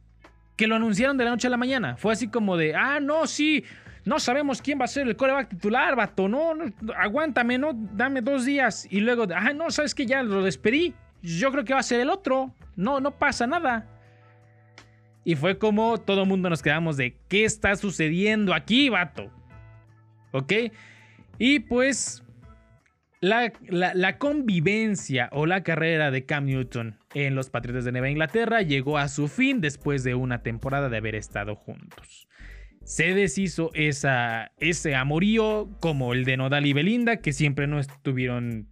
que 0.57 0.67
lo 0.67 0.75
anunciaron 0.75 1.17
de 1.17 1.25
la 1.25 1.31
noche 1.31 1.47
a 1.47 1.49
la 1.49 1.57
mañana. 1.57 1.97
Fue 1.97 2.13
así 2.13 2.27
como 2.27 2.57
de, 2.57 2.75
ah, 2.75 2.99
no, 2.99 3.25
sí, 3.27 3.63
no 4.05 4.19
sabemos 4.19 4.61
quién 4.61 4.79
va 4.79 4.85
a 4.85 4.87
ser 4.87 5.07
el 5.07 5.15
coreback 5.15 5.49
titular, 5.49 5.95
vato, 5.95 6.27
no, 6.27 6.53
aguántame, 6.97 7.57
no, 7.57 7.71
dame 7.73 8.21
dos 8.21 8.45
días. 8.45 8.87
Y 8.89 8.99
luego, 9.01 9.25
ah, 9.35 9.53
no, 9.53 9.71
sabes 9.71 9.95
que 9.95 10.05
ya 10.05 10.23
lo 10.23 10.43
despedí, 10.43 10.93
yo 11.21 11.51
creo 11.51 11.63
que 11.63 11.73
va 11.73 11.79
a 11.79 11.83
ser 11.83 11.99
el 11.99 12.09
otro, 12.09 12.53
no, 12.75 12.99
no 12.99 13.11
pasa 13.11 13.47
nada. 13.47 13.87
Y 15.23 15.35
fue 15.35 15.57
como 15.57 15.99
todo 15.99 16.25
mundo 16.25 16.49
nos 16.49 16.63
quedamos 16.63 16.97
de, 16.97 17.15
¿qué 17.27 17.45
está 17.45 17.75
sucediendo 17.75 18.53
aquí, 18.53 18.89
vato? 18.89 19.31
¿Ok? 20.31 20.53
Y 21.37 21.59
pues 21.59 22.23
la, 23.19 24.17
convivencia 24.17 25.29
o 25.31 25.45
la 25.45 25.63
carrera 25.63 26.11
de 26.11 26.25
Cam 26.25 26.45
Newton 26.45 26.97
en 27.13 27.35
los 27.35 27.49
Patriotas 27.49 27.85
de 27.85 27.91
Nueva 27.91 28.09
Inglaterra 28.09 28.61
llegó 28.61 28.97
a 28.97 29.07
su 29.07 29.27
fin 29.27 29.61
después 29.61 30.03
de 30.03 30.15
una 30.15 30.43
temporada 30.43 30.89
de 30.89 30.97
haber 30.97 31.15
estado 31.15 31.55
juntos. 31.55 32.27
Se 32.83 33.13
deshizo 33.13 33.69
ese 33.73 34.95
amorío 34.95 35.69
como 35.79 36.13
el 36.13 36.25
de 36.25 36.37
Nodal 36.37 36.65
y 36.65 36.73
Belinda, 36.73 37.17
que 37.17 37.31
siempre 37.31 37.67
no 37.67 37.79
estuvieron 37.79 38.67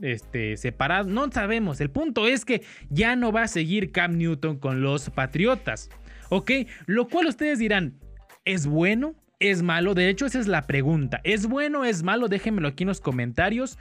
este, 0.00 0.56
separados. 0.56 1.06
No 1.06 1.30
sabemos. 1.30 1.80
El 1.80 1.90
punto 1.90 2.26
es 2.26 2.44
que 2.44 2.62
ya 2.90 3.14
no 3.14 3.30
va 3.30 3.42
a 3.42 3.48
seguir 3.48 3.92
Cam 3.92 4.18
Newton 4.18 4.58
con 4.58 4.82
los 4.82 5.10
Patriotas. 5.10 5.90
¿Ok? 6.28 6.50
Lo 6.86 7.08
cual 7.08 7.26
ustedes 7.26 7.58
dirán, 7.58 7.98
¿es 8.44 8.66
bueno? 8.66 9.14
¿Es 9.38 9.62
malo? 9.62 9.94
De 9.94 10.08
hecho, 10.08 10.26
esa 10.26 10.40
es 10.40 10.48
la 10.48 10.66
pregunta. 10.66 11.20
¿Es 11.24 11.46
bueno? 11.46 11.84
¿Es 11.84 12.02
malo? 12.02 12.28
Déjenmelo 12.28 12.68
aquí 12.68 12.84
en 12.84 12.88
los 12.88 13.00
comentarios. 13.00 13.78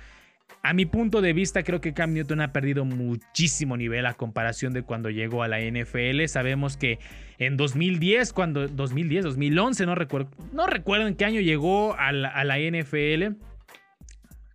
A 0.63 0.73
mi 0.73 0.85
punto 0.85 1.21
de 1.21 1.33
vista, 1.33 1.63
creo 1.63 1.81
que 1.81 1.93
Cam 1.93 2.13
Newton 2.13 2.41
ha 2.41 2.53
perdido 2.53 2.85
muchísimo 2.85 3.77
nivel 3.77 4.05
a 4.05 4.13
comparación 4.13 4.73
de 4.73 4.83
cuando 4.83 5.09
llegó 5.09 5.41
a 5.43 5.47
la 5.47 5.59
NFL. 5.59 6.25
Sabemos 6.27 6.77
que 6.77 6.99
en 7.39 7.57
2010, 7.57 8.31
cuando 8.33 8.67
2010, 8.67 9.23
2011, 9.25 9.85
no 9.85 9.95
recuerdo, 9.95 10.29
no 10.53 10.67
en 11.07 11.15
qué 11.15 11.25
año 11.25 11.41
llegó 11.41 11.95
a 11.97 12.11
la, 12.11 12.27
a 12.29 12.43
la 12.43 12.59
NFL. 12.59 13.35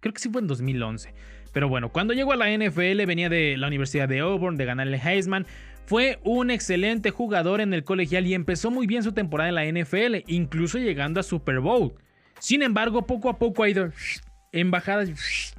Creo 0.00 0.12
que 0.12 0.20
sí 0.20 0.28
fue 0.30 0.40
en 0.40 0.46
2011. 0.46 1.12
Pero 1.52 1.68
bueno, 1.68 1.90
cuando 1.90 2.12
llegó 2.12 2.32
a 2.32 2.36
la 2.36 2.50
NFL 2.50 3.06
venía 3.06 3.28
de 3.28 3.56
la 3.56 3.66
Universidad 3.66 4.08
de 4.08 4.20
Auburn, 4.20 4.56
de 4.56 4.66
ganarle 4.66 5.00
Heisman. 5.02 5.46
Fue 5.86 6.18
un 6.22 6.50
excelente 6.50 7.10
jugador 7.10 7.60
en 7.60 7.72
el 7.72 7.84
colegial 7.84 8.26
y 8.26 8.34
empezó 8.34 8.70
muy 8.70 8.86
bien 8.86 9.02
su 9.02 9.12
temporada 9.12 9.48
en 9.48 9.54
la 9.54 9.64
NFL, 9.64 10.16
incluso 10.26 10.78
llegando 10.78 11.20
a 11.20 11.22
Super 11.22 11.60
Bowl. 11.60 11.94
Sin 12.40 12.62
embargo, 12.62 13.06
poco 13.06 13.30
a 13.30 13.38
poco 13.38 13.62
ha 13.62 13.68
ido 13.68 13.90
en 14.52 14.70
bajadas 14.70 15.54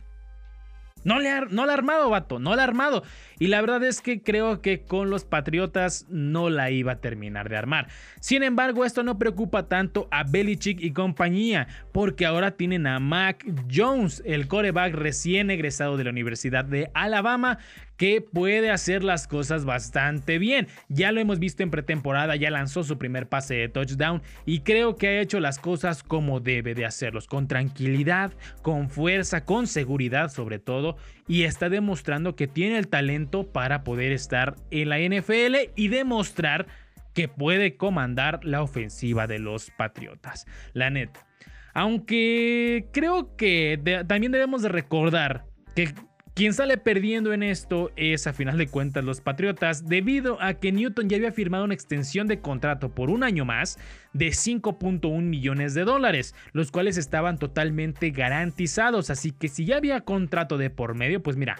no 1.03 1.19
le, 1.19 1.29
ha, 1.29 1.41
no 1.41 1.63
ha 1.63 1.73
armado, 1.73 2.09
vato, 2.09 2.39
no 2.39 2.55
le 2.55 2.61
ha 2.61 2.65
armado. 2.65 3.03
Y 3.39 3.47
la 3.47 3.61
verdad 3.61 3.83
es 3.83 4.01
que 4.01 4.21
creo 4.21 4.61
que 4.61 4.81
con 4.81 5.09
los 5.09 5.25
Patriotas 5.25 6.05
no 6.09 6.49
la 6.49 6.71
iba 6.71 6.93
a 6.93 7.01
terminar 7.01 7.49
de 7.49 7.57
armar. 7.57 7.87
Sin 8.19 8.43
embargo, 8.43 8.85
esto 8.85 9.03
no 9.03 9.19
preocupa 9.19 9.67
tanto 9.67 10.07
a 10.11 10.23
Belichick 10.23 10.81
y 10.81 10.91
compañía, 10.91 11.67
porque 11.91 12.25
ahora 12.25 12.51
tienen 12.51 12.87
a 12.87 12.99
Mac 12.99 13.45
Jones, 13.73 14.23
el 14.25 14.47
coreback 14.47 14.93
recién 14.93 15.51
egresado 15.51 15.97
de 15.97 16.03
la 16.03 16.09
Universidad 16.09 16.65
de 16.65 16.89
Alabama, 16.93 17.59
que 17.97 18.21
puede 18.21 18.69
hacer 18.71 19.03
las 19.03 19.27
cosas 19.27 19.65
bastante 19.65 20.37
bien. 20.37 20.67
Ya 20.87 21.11
lo 21.11 21.19
hemos 21.19 21.39
visto 21.39 21.63
en 21.63 21.71
pretemporada, 21.71 22.35
ya 22.35 22.51
lanzó 22.51 22.83
su 22.83 22.97
primer 22.97 23.27
pase 23.27 23.55
de 23.55 23.69
touchdown 23.69 24.21
y 24.45 24.61
creo 24.61 24.95
que 24.95 25.07
ha 25.07 25.19
hecho 25.19 25.39
las 25.39 25.59
cosas 25.59 26.03
como 26.03 26.39
debe 26.39 26.75
de 26.75 26.85
hacerlos, 26.85 27.27
con 27.27 27.47
tranquilidad, 27.47 28.33
con 28.61 28.89
fuerza, 28.89 29.45
con 29.45 29.67
seguridad 29.67 30.29
sobre 30.29 30.59
todo, 30.59 30.97
y 31.27 31.43
está 31.43 31.69
demostrando 31.69 32.35
que 32.35 32.47
tiene 32.47 32.77
el 32.77 32.87
talento 32.87 33.51
para 33.51 33.83
poder 33.83 34.11
estar 34.11 34.55
en 34.71 34.89
la 34.89 34.99
NFL 34.99 35.71
y 35.75 35.87
demostrar 35.89 36.67
que 37.13 37.27
puede 37.27 37.77
comandar 37.77 38.43
la 38.43 38.61
ofensiva 38.61 39.27
de 39.27 39.39
los 39.39 39.71
Patriotas. 39.71 40.45
La 40.73 40.89
neta. 40.89 41.25
Aunque 41.73 42.87
creo 42.93 43.35
que 43.35 44.03
también 44.07 44.31
debemos 44.31 44.61
de 44.61 44.69
recordar 44.69 45.45
que 45.75 45.93
quien 46.37 46.53
sale 46.53 46.77
perdiendo 46.77 47.33
en 47.33 47.41
esto 47.41 47.91
es 47.95 48.27
a 48.27 48.31
final 48.31 48.59
de 48.59 48.67
cuentas 48.67 49.03
los 49.03 49.21
Patriotas 49.21 49.87
debido 49.87 50.39
a 50.39 50.53
que 50.53 50.71
Newton 50.71 51.09
ya 51.09 51.17
había 51.17 51.31
firmado 51.31 51.63
una 51.63 51.73
extensión 51.73 52.27
de 52.27 52.41
contrato 52.41 52.93
por 52.93 53.09
un 53.09 53.23
año 53.23 53.43
más 53.43 53.79
de 54.13 54.27
5.1 54.27 55.19
millones 55.23 55.73
de 55.73 55.83
dólares, 55.83 56.35
los 56.51 56.69
cuales 56.69 56.97
estaban 56.97 57.39
totalmente 57.39 58.11
garantizados, 58.11 59.09
así 59.09 59.31
que 59.31 59.47
si 59.47 59.65
ya 59.65 59.77
había 59.77 60.01
contrato 60.01 60.59
de 60.59 60.69
por 60.69 60.93
medio, 60.93 61.23
pues 61.23 61.37
mira, 61.37 61.55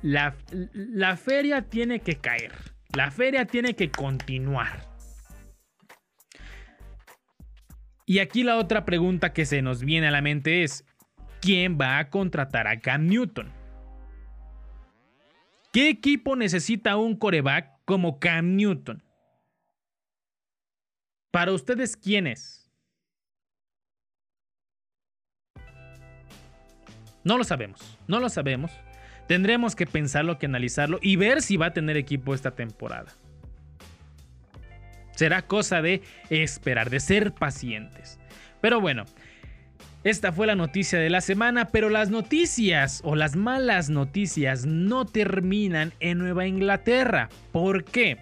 la, 0.00 0.36
la 0.72 1.16
feria 1.16 1.62
tiene 1.62 1.98
que 1.98 2.14
caer, 2.14 2.52
la 2.94 3.10
feria 3.10 3.46
tiene 3.46 3.74
que 3.74 3.90
continuar. 3.90 4.88
Y 8.06 8.20
aquí 8.20 8.44
la 8.44 8.58
otra 8.58 8.84
pregunta 8.84 9.32
que 9.32 9.44
se 9.44 9.60
nos 9.60 9.82
viene 9.82 10.06
a 10.06 10.12
la 10.12 10.22
mente 10.22 10.62
es, 10.62 10.84
quién 11.40 11.78
va 11.80 11.98
a 11.98 12.10
contratar 12.10 12.66
a 12.66 12.80
Cam 12.80 13.06
Newton. 13.06 13.50
¿Qué 15.72 15.88
equipo 15.88 16.36
necesita 16.36 16.96
un 16.96 17.16
coreback 17.16 17.78
como 17.84 18.18
Cam 18.18 18.56
Newton? 18.56 19.02
Para 21.30 21.52
ustedes, 21.52 21.96
¿quién 21.96 22.26
es? 22.26 22.68
No 27.22 27.38
lo 27.38 27.44
sabemos, 27.44 27.98
no 28.08 28.18
lo 28.18 28.28
sabemos. 28.28 28.72
Tendremos 29.28 29.76
que 29.76 29.86
pensarlo, 29.86 30.38
que 30.38 30.46
analizarlo 30.46 30.98
y 31.00 31.14
ver 31.14 31.42
si 31.42 31.56
va 31.56 31.66
a 31.66 31.72
tener 31.72 31.96
equipo 31.96 32.34
esta 32.34 32.50
temporada. 32.52 33.12
Será 35.14 35.42
cosa 35.42 35.82
de 35.82 36.02
esperar, 36.30 36.90
de 36.90 36.98
ser 36.98 37.32
pacientes. 37.32 38.18
Pero 38.60 38.80
bueno, 38.80 39.04
esta 40.02 40.32
fue 40.32 40.46
la 40.46 40.54
noticia 40.54 40.98
de 40.98 41.10
la 41.10 41.20
semana, 41.20 41.66
pero 41.66 41.90
las 41.90 42.08
noticias 42.08 43.02
o 43.04 43.16
las 43.16 43.36
malas 43.36 43.90
noticias 43.90 44.64
no 44.64 45.04
terminan 45.04 45.92
en 46.00 46.16
Nueva 46.16 46.46
Inglaterra. 46.46 47.28
¿Por 47.52 47.84
qué? 47.84 48.16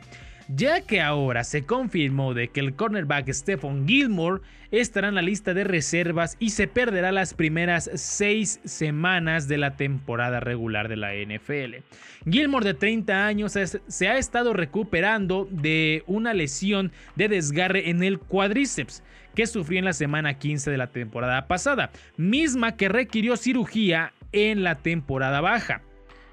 Ya 0.48 0.80
que 0.80 1.00
ahora 1.00 1.44
se 1.44 1.64
confirmó 1.64 2.34
de 2.34 2.48
que 2.48 2.58
el 2.58 2.74
cornerback 2.74 3.30
Stephon 3.30 3.86
Gilmore 3.86 4.42
estará 4.72 5.06
en 5.06 5.14
la 5.14 5.22
lista 5.22 5.54
de 5.54 5.62
reservas 5.62 6.36
y 6.40 6.50
se 6.50 6.66
perderá 6.66 7.12
las 7.12 7.32
primeras 7.34 7.88
seis 7.94 8.58
semanas 8.64 9.46
de 9.46 9.58
la 9.58 9.76
temporada 9.76 10.40
regular 10.40 10.88
de 10.88 10.96
la 10.96 11.14
NFL. 11.14 11.84
Gilmore 12.28 12.64
de 12.64 12.74
30 12.74 13.24
años 13.26 13.52
se 13.52 14.08
ha 14.08 14.18
estado 14.18 14.52
recuperando 14.52 15.46
de 15.50 16.02
una 16.06 16.34
lesión 16.34 16.90
de 17.14 17.28
desgarre 17.28 17.88
en 17.88 18.02
el 18.02 18.18
cuádriceps 18.18 19.02
que 19.38 19.46
sufrió 19.46 19.78
en 19.78 19.84
la 19.84 19.92
semana 19.92 20.34
15 20.34 20.68
de 20.68 20.76
la 20.76 20.88
temporada 20.88 21.46
pasada, 21.46 21.92
misma 22.16 22.76
que 22.76 22.88
requirió 22.88 23.36
cirugía 23.36 24.12
en 24.32 24.64
la 24.64 24.74
temporada 24.74 25.40
baja. 25.40 25.80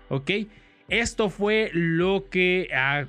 ¿Ok? 0.10 0.32
Esto 0.89 1.30
fue 1.30 1.70
lo 1.72 2.26
que 2.32 2.68
ha, 2.74 3.06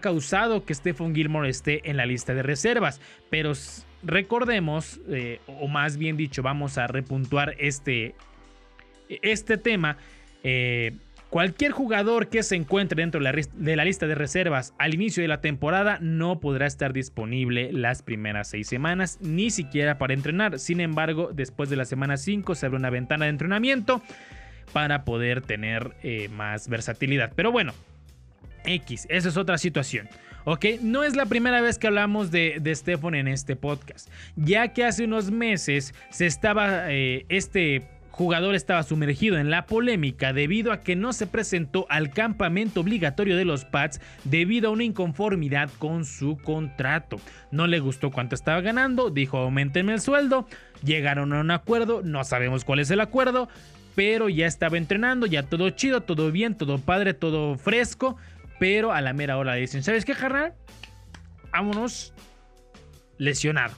causado 0.00 0.66
que 0.66 0.74
Stephen 0.74 1.14
Gilmore 1.14 1.48
esté 1.48 1.88
en 1.88 1.96
la 1.96 2.04
lista 2.04 2.34
de 2.34 2.42
reservas. 2.42 3.00
Pero 3.30 3.54
recordemos, 4.02 5.00
eh, 5.08 5.40
o 5.46 5.66
más 5.66 5.96
bien 5.96 6.18
dicho, 6.18 6.42
vamos 6.42 6.76
a 6.76 6.86
repuntuar 6.86 7.54
este, 7.58 8.14
este 9.08 9.56
tema. 9.56 9.96
Eh, 10.44 10.92
Cualquier 11.30 11.72
jugador 11.72 12.28
que 12.28 12.42
se 12.42 12.56
encuentre 12.56 13.02
dentro 13.02 13.20
de 13.20 13.76
la 13.76 13.84
lista 13.84 14.06
de 14.06 14.14
reservas 14.14 14.72
al 14.78 14.94
inicio 14.94 15.22
de 15.22 15.28
la 15.28 15.42
temporada 15.42 15.98
no 16.00 16.40
podrá 16.40 16.66
estar 16.66 16.94
disponible 16.94 17.70
las 17.70 18.02
primeras 18.02 18.48
seis 18.48 18.66
semanas, 18.66 19.18
ni 19.20 19.50
siquiera 19.50 19.98
para 19.98 20.14
entrenar. 20.14 20.58
Sin 20.58 20.80
embargo, 20.80 21.30
después 21.34 21.68
de 21.68 21.76
la 21.76 21.84
semana 21.84 22.16
5 22.16 22.54
se 22.54 22.64
abre 22.64 22.78
una 22.78 22.88
ventana 22.88 23.26
de 23.26 23.30
entrenamiento 23.30 24.00
para 24.72 25.04
poder 25.04 25.42
tener 25.42 25.94
eh, 26.02 26.30
más 26.30 26.68
versatilidad. 26.68 27.32
Pero 27.36 27.52
bueno, 27.52 27.74
X, 28.64 29.06
esa 29.10 29.28
es 29.28 29.36
otra 29.36 29.58
situación. 29.58 30.08
¿ok? 30.46 30.64
No 30.80 31.04
es 31.04 31.14
la 31.14 31.26
primera 31.26 31.60
vez 31.60 31.78
que 31.78 31.88
hablamos 31.88 32.30
de, 32.30 32.58
Stefan 32.74 33.14
en 33.14 33.28
este 33.28 33.54
podcast, 33.54 34.08
ya 34.34 34.68
que 34.68 34.84
hace 34.84 35.04
unos 35.04 35.30
meses 35.30 35.92
se 36.08 36.24
estaba 36.24 36.90
eh, 36.90 37.26
este 37.28 37.86
jugador 38.18 38.56
estaba 38.56 38.82
sumergido 38.82 39.38
en 39.38 39.48
la 39.48 39.66
polémica 39.66 40.32
debido 40.32 40.72
a 40.72 40.80
que 40.80 40.96
no 40.96 41.12
se 41.12 41.28
presentó 41.28 41.86
al 41.88 42.10
campamento 42.10 42.80
obligatorio 42.80 43.36
de 43.36 43.44
los 43.44 43.64
Pats 43.64 44.00
debido 44.24 44.68
a 44.68 44.72
una 44.72 44.82
inconformidad 44.82 45.70
con 45.78 46.04
su 46.04 46.36
contrato. 46.36 47.20
No 47.52 47.68
le 47.68 47.78
gustó 47.78 48.10
cuánto 48.10 48.34
estaba 48.34 48.60
ganando, 48.60 49.10
dijo 49.10 49.38
aumentenme 49.38 49.92
el 49.92 50.00
sueldo, 50.00 50.48
llegaron 50.82 51.32
a 51.32 51.40
un 51.40 51.52
acuerdo, 51.52 52.02
no 52.02 52.24
sabemos 52.24 52.64
cuál 52.64 52.80
es 52.80 52.90
el 52.90 53.00
acuerdo, 53.00 53.48
pero 53.94 54.28
ya 54.28 54.46
estaba 54.48 54.78
entrenando, 54.78 55.24
ya 55.26 55.44
todo 55.44 55.70
chido, 55.70 56.00
todo 56.00 56.32
bien, 56.32 56.56
todo 56.56 56.78
padre, 56.78 57.14
todo 57.14 57.56
fresco, 57.56 58.16
pero 58.58 58.90
a 58.90 59.00
la 59.00 59.12
mera 59.12 59.38
hora 59.38 59.54
dicen, 59.54 59.84
¿sabes 59.84 60.04
qué, 60.04 60.14
carnal? 60.14 60.54
Vámonos 61.52 62.12
lesionado. 63.16 63.76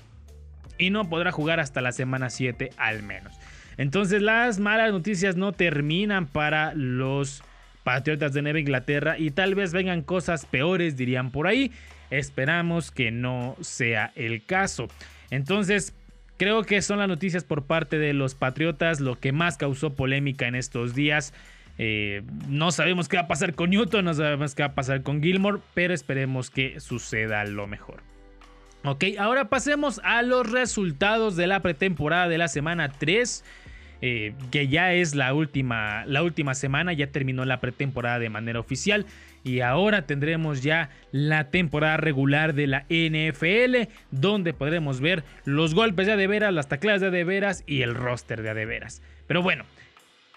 Y 0.78 0.88
no 0.88 1.10
podrá 1.10 1.30
jugar 1.30 1.60
hasta 1.60 1.82
la 1.82 1.92
semana 1.92 2.30
7 2.30 2.70
al 2.78 3.02
menos. 3.02 3.39
Entonces 3.80 4.20
las 4.20 4.58
malas 4.58 4.92
noticias 4.92 5.36
no 5.36 5.52
terminan 5.52 6.26
para 6.26 6.74
los 6.74 7.42
Patriotas 7.82 8.34
de 8.34 8.42
Nueva 8.42 8.60
Inglaterra 8.60 9.18
y 9.18 9.30
tal 9.30 9.54
vez 9.54 9.72
vengan 9.72 10.02
cosas 10.02 10.44
peores, 10.44 10.98
dirían 10.98 11.30
por 11.30 11.46
ahí. 11.46 11.72
Esperamos 12.10 12.90
que 12.90 13.10
no 13.10 13.56
sea 13.62 14.12
el 14.16 14.44
caso. 14.44 14.88
Entonces, 15.30 15.94
creo 16.36 16.62
que 16.64 16.82
son 16.82 16.98
las 16.98 17.08
noticias 17.08 17.42
por 17.42 17.64
parte 17.64 17.98
de 17.98 18.12
los 18.12 18.34
Patriotas 18.34 19.00
lo 19.00 19.18
que 19.18 19.32
más 19.32 19.56
causó 19.56 19.94
polémica 19.94 20.46
en 20.46 20.56
estos 20.56 20.94
días. 20.94 21.32
Eh, 21.78 22.20
no 22.50 22.72
sabemos 22.72 23.08
qué 23.08 23.16
va 23.16 23.22
a 23.22 23.28
pasar 23.28 23.54
con 23.54 23.70
Newton, 23.70 24.04
no 24.04 24.12
sabemos 24.12 24.54
qué 24.54 24.62
va 24.62 24.68
a 24.68 24.74
pasar 24.74 25.02
con 25.02 25.22
Gilmore, 25.22 25.60
pero 25.72 25.94
esperemos 25.94 26.50
que 26.50 26.80
suceda 26.80 27.46
lo 27.46 27.66
mejor. 27.66 28.02
Ok, 28.82 29.04
ahora 29.18 29.50
pasemos 29.50 30.00
a 30.04 30.22
los 30.22 30.50
resultados 30.50 31.36
de 31.36 31.46
la 31.46 31.60
pretemporada 31.60 32.28
de 32.28 32.38
la 32.38 32.48
semana 32.48 32.90
3. 32.90 33.44
Eh, 34.02 34.32
que 34.50 34.68
ya 34.68 34.94
es 34.94 35.14
la 35.14 35.34
última, 35.34 36.04
la 36.06 36.22
última 36.22 36.54
semana, 36.54 36.92
ya 36.92 37.08
terminó 37.08 37.44
la 37.44 37.60
pretemporada 37.60 38.18
de 38.18 38.30
manera 38.30 38.58
oficial 38.58 39.04
y 39.44 39.60
ahora 39.60 40.06
tendremos 40.06 40.62
ya 40.62 40.90
la 41.12 41.50
temporada 41.50 41.96
regular 41.96 42.54
de 42.54 42.66
la 42.66 42.86
NFL, 42.88 43.90
donde 44.10 44.52
podremos 44.52 45.00
ver 45.00 45.24
los 45.44 45.74
golpes 45.74 46.06
de 46.06 46.12
adeveras, 46.12 46.52
las 46.52 46.68
tacleadas 46.68 47.00
de 47.00 47.08
adeveras 47.08 47.64
y 47.66 47.82
el 47.82 47.94
roster 47.94 48.42
de 48.42 48.50
adeveras. 48.50 49.02
Pero 49.26 49.42
bueno, 49.42 49.64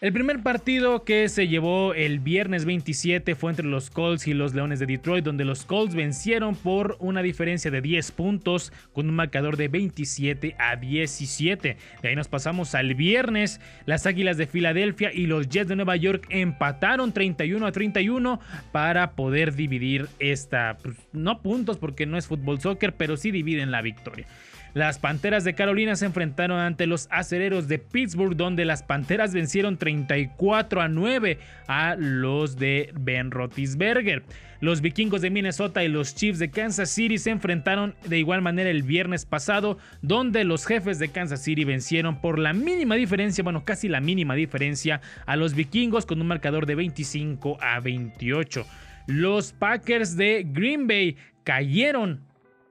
El 0.04 0.12
primer 0.12 0.44
partido 0.44 1.06
que 1.06 1.30
se 1.30 1.48
llevó 1.48 1.94
el 1.94 2.20
viernes 2.20 2.66
27 2.66 3.36
fue 3.36 3.52
entre 3.52 3.66
los 3.66 3.90
Colts 3.90 4.28
y 4.28 4.34
los 4.34 4.54
Leones 4.54 4.80
de 4.80 4.86
Detroit, 4.86 5.24
donde 5.24 5.46
los 5.46 5.64
Colts 5.64 5.96
vencieron 5.96 6.58
por 6.58 6.98
una 7.00 7.22
diferencia 7.22 7.72
de 7.72 7.80
10 7.80 8.12
puntos 8.12 8.74
con 8.92 9.08
un 9.08 9.16
marcador 9.16 9.56
de 9.56 9.70
27 9.70 10.58
a 10.60 10.76
17. 10.76 11.78
De 12.02 12.10
ahí 12.10 12.18
nos 12.18 12.28
pasamos 12.28 12.76
al 12.76 12.96
viernes, 12.96 13.62
las 13.86 14.06
Águilas 14.06 14.36
de 14.36 14.46
Filadelfia 14.46 15.14
y 15.14 15.26
los 15.26 15.48
Jets 15.48 15.70
de 15.70 15.78
Nueva 15.78 15.96
York 15.96 16.26
empataron 16.32 17.14
31 17.14 17.66
a 17.66 17.72
31 17.72 18.42
para 18.74 19.12
poder 19.12 19.56
dividir 19.56 20.10
esta, 20.20 20.76
pues, 20.84 20.98
no 21.14 21.42
puntos 21.42 21.78
porque 21.78 22.06
no 22.06 22.18
es 22.18 22.28
fútbol 22.28 22.60
soccer, 22.60 22.94
pero 22.94 23.16
sí 23.16 23.32
dividen 23.32 23.72
la 23.72 23.82
victoria. 23.82 24.28
Las 24.74 24.98
Panteras 24.98 25.44
de 25.44 25.54
Carolina 25.54 25.96
se 25.96 26.08
enfrentaron 26.08 26.60
ante 26.60 26.88
los 26.88 27.08
Acereros 27.12 27.68
de 27.68 27.78
Pittsburgh, 27.78 28.36
donde 28.36 28.66
las 28.66 28.82
Panteras 28.82 29.32
vencieron 29.32 29.78
34 29.78 30.82
a 30.82 30.88
9 30.88 31.38
a 31.68 31.96
los 31.96 32.58
de 32.58 32.92
Ben 33.00 33.30
Roethlisberger. 33.30 34.24
Los 34.62 34.82
vikingos 34.82 35.22
de 35.22 35.30
Minnesota 35.30 35.84
y 35.84 35.90
los 35.90 36.16
Chiefs 36.16 36.40
de 36.40 36.50
Kansas 36.50 36.90
City 36.90 37.20
se 37.20 37.30
enfrentaron 37.30 37.94
de 38.06 38.18
igual 38.18 38.42
manera 38.42 38.72
el 38.72 38.82
viernes 38.82 39.26
pasado, 39.26 39.78
donde 40.02 40.44
los 40.44 40.66
jefes 40.66 40.98
de 40.98 41.10
Kansas 41.10 41.44
City 41.44 41.66
vencieron 41.66 42.20
por 42.20 42.40
la 42.40 42.54
mínima 42.54 42.96
diferencia, 42.96 43.44
bueno, 43.44 43.66
casi 43.66 43.90
la 43.90 44.00
mínima 44.00 44.34
diferencia, 44.34 45.02
a 45.28 45.36
los 45.36 45.54
vikingos 45.54 46.08
con 46.08 46.20
un 46.20 46.28
marcador 46.28 46.66
de 46.66 46.76
25 46.76 47.58
a 47.62 47.80
28. 47.80 48.66
Los 49.06 49.52
Packers 49.52 50.16
de 50.16 50.48
Green 50.50 50.88
Bay 50.88 51.18
cayeron 51.44 52.22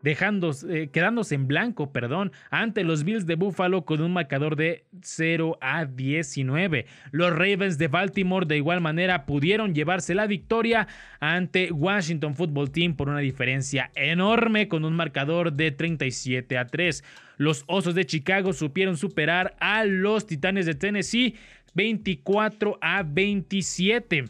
eh, 0.05 0.91
quedándose 0.93 1.35
en 1.35 1.47
blanco, 1.47 1.93
perdón, 1.93 2.33
ante 2.51 2.83
los 2.83 3.05
Bills 3.05 3.27
de 3.27 3.37
Buffalo 3.37 3.85
con 3.85 4.01
un 4.01 4.13
marcador 4.13 4.57
de 4.57 4.85
0 5.01 5.59
a 5.61 5.85
19. 5.85 6.87
Los 7.13 7.31
Ravens 7.31 7.79
de 7.79 7.89
Baltimore 7.89 8.47
de 8.47 8.57
igual 8.57 8.81
manera 8.81 9.27
pudieron 9.27 9.75
llevarse 9.75 10.15
la 10.15 10.27
victoria 10.27 10.89
ante 11.21 11.71
Washington 11.71 12.35
Football 12.35 12.73
Team 12.73 12.97
por 12.97 13.09
una 13.09 13.21
diferencia 13.21 13.91
enorme 13.95 14.69
con 14.69 14.85
un 14.85 14.95
marcador 14.95 15.53
de 15.53 15.71
37 15.71 16.59
a 16.59 16.67
3. 16.67 17.05
Los 17.37 17.65
Osos 17.67 17.95
de 17.95 18.05
Chicago 18.05 18.53
supieron 18.53 18.97
superar 18.97 19.55
a 19.61 19.85
los 19.85 20.27
Titanes 20.27 20.67
de 20.67 20.75
Tennessee 20.75 21.37
24 21.75 22.79
a 22.81 23.03
27 23.03 24.25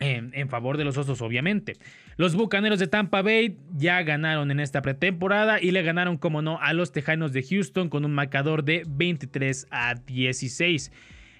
en 0.00 0.48
favor 0.48 0.76
de 0.76 0.84
los 0.84 0.96
Osos 0.96 1.22
obviamente. 1.22 1.76
Los 2.22 2.36
Bucaneros 2.36 2.78
de 2.78 2.86
Tampa 2.86 3.20
Bay 3.20 3.58
ya 3.74 4.00
ganaron 4.04 4.52
en 4.52 4.60
esta 4.60 4.80
pretemporada 4.80 5.60
y 5.60 5.72
le 5.72 5.82
ganaron, 5.82 6.18
como 6.18 6.40
no, 6.40 6.60
a 6.60 6.72
los 6.72 6.92
Tejanos 6.92 7.32
de 7.32 7.42
Houston 7.42 7.88
con 7.88 8.04
un 8.04 8.12
marcador 8.12 8.62
de 8.62 8.84
23 8.86 9.66
a 9.72 9.94
16. 9.96 10.92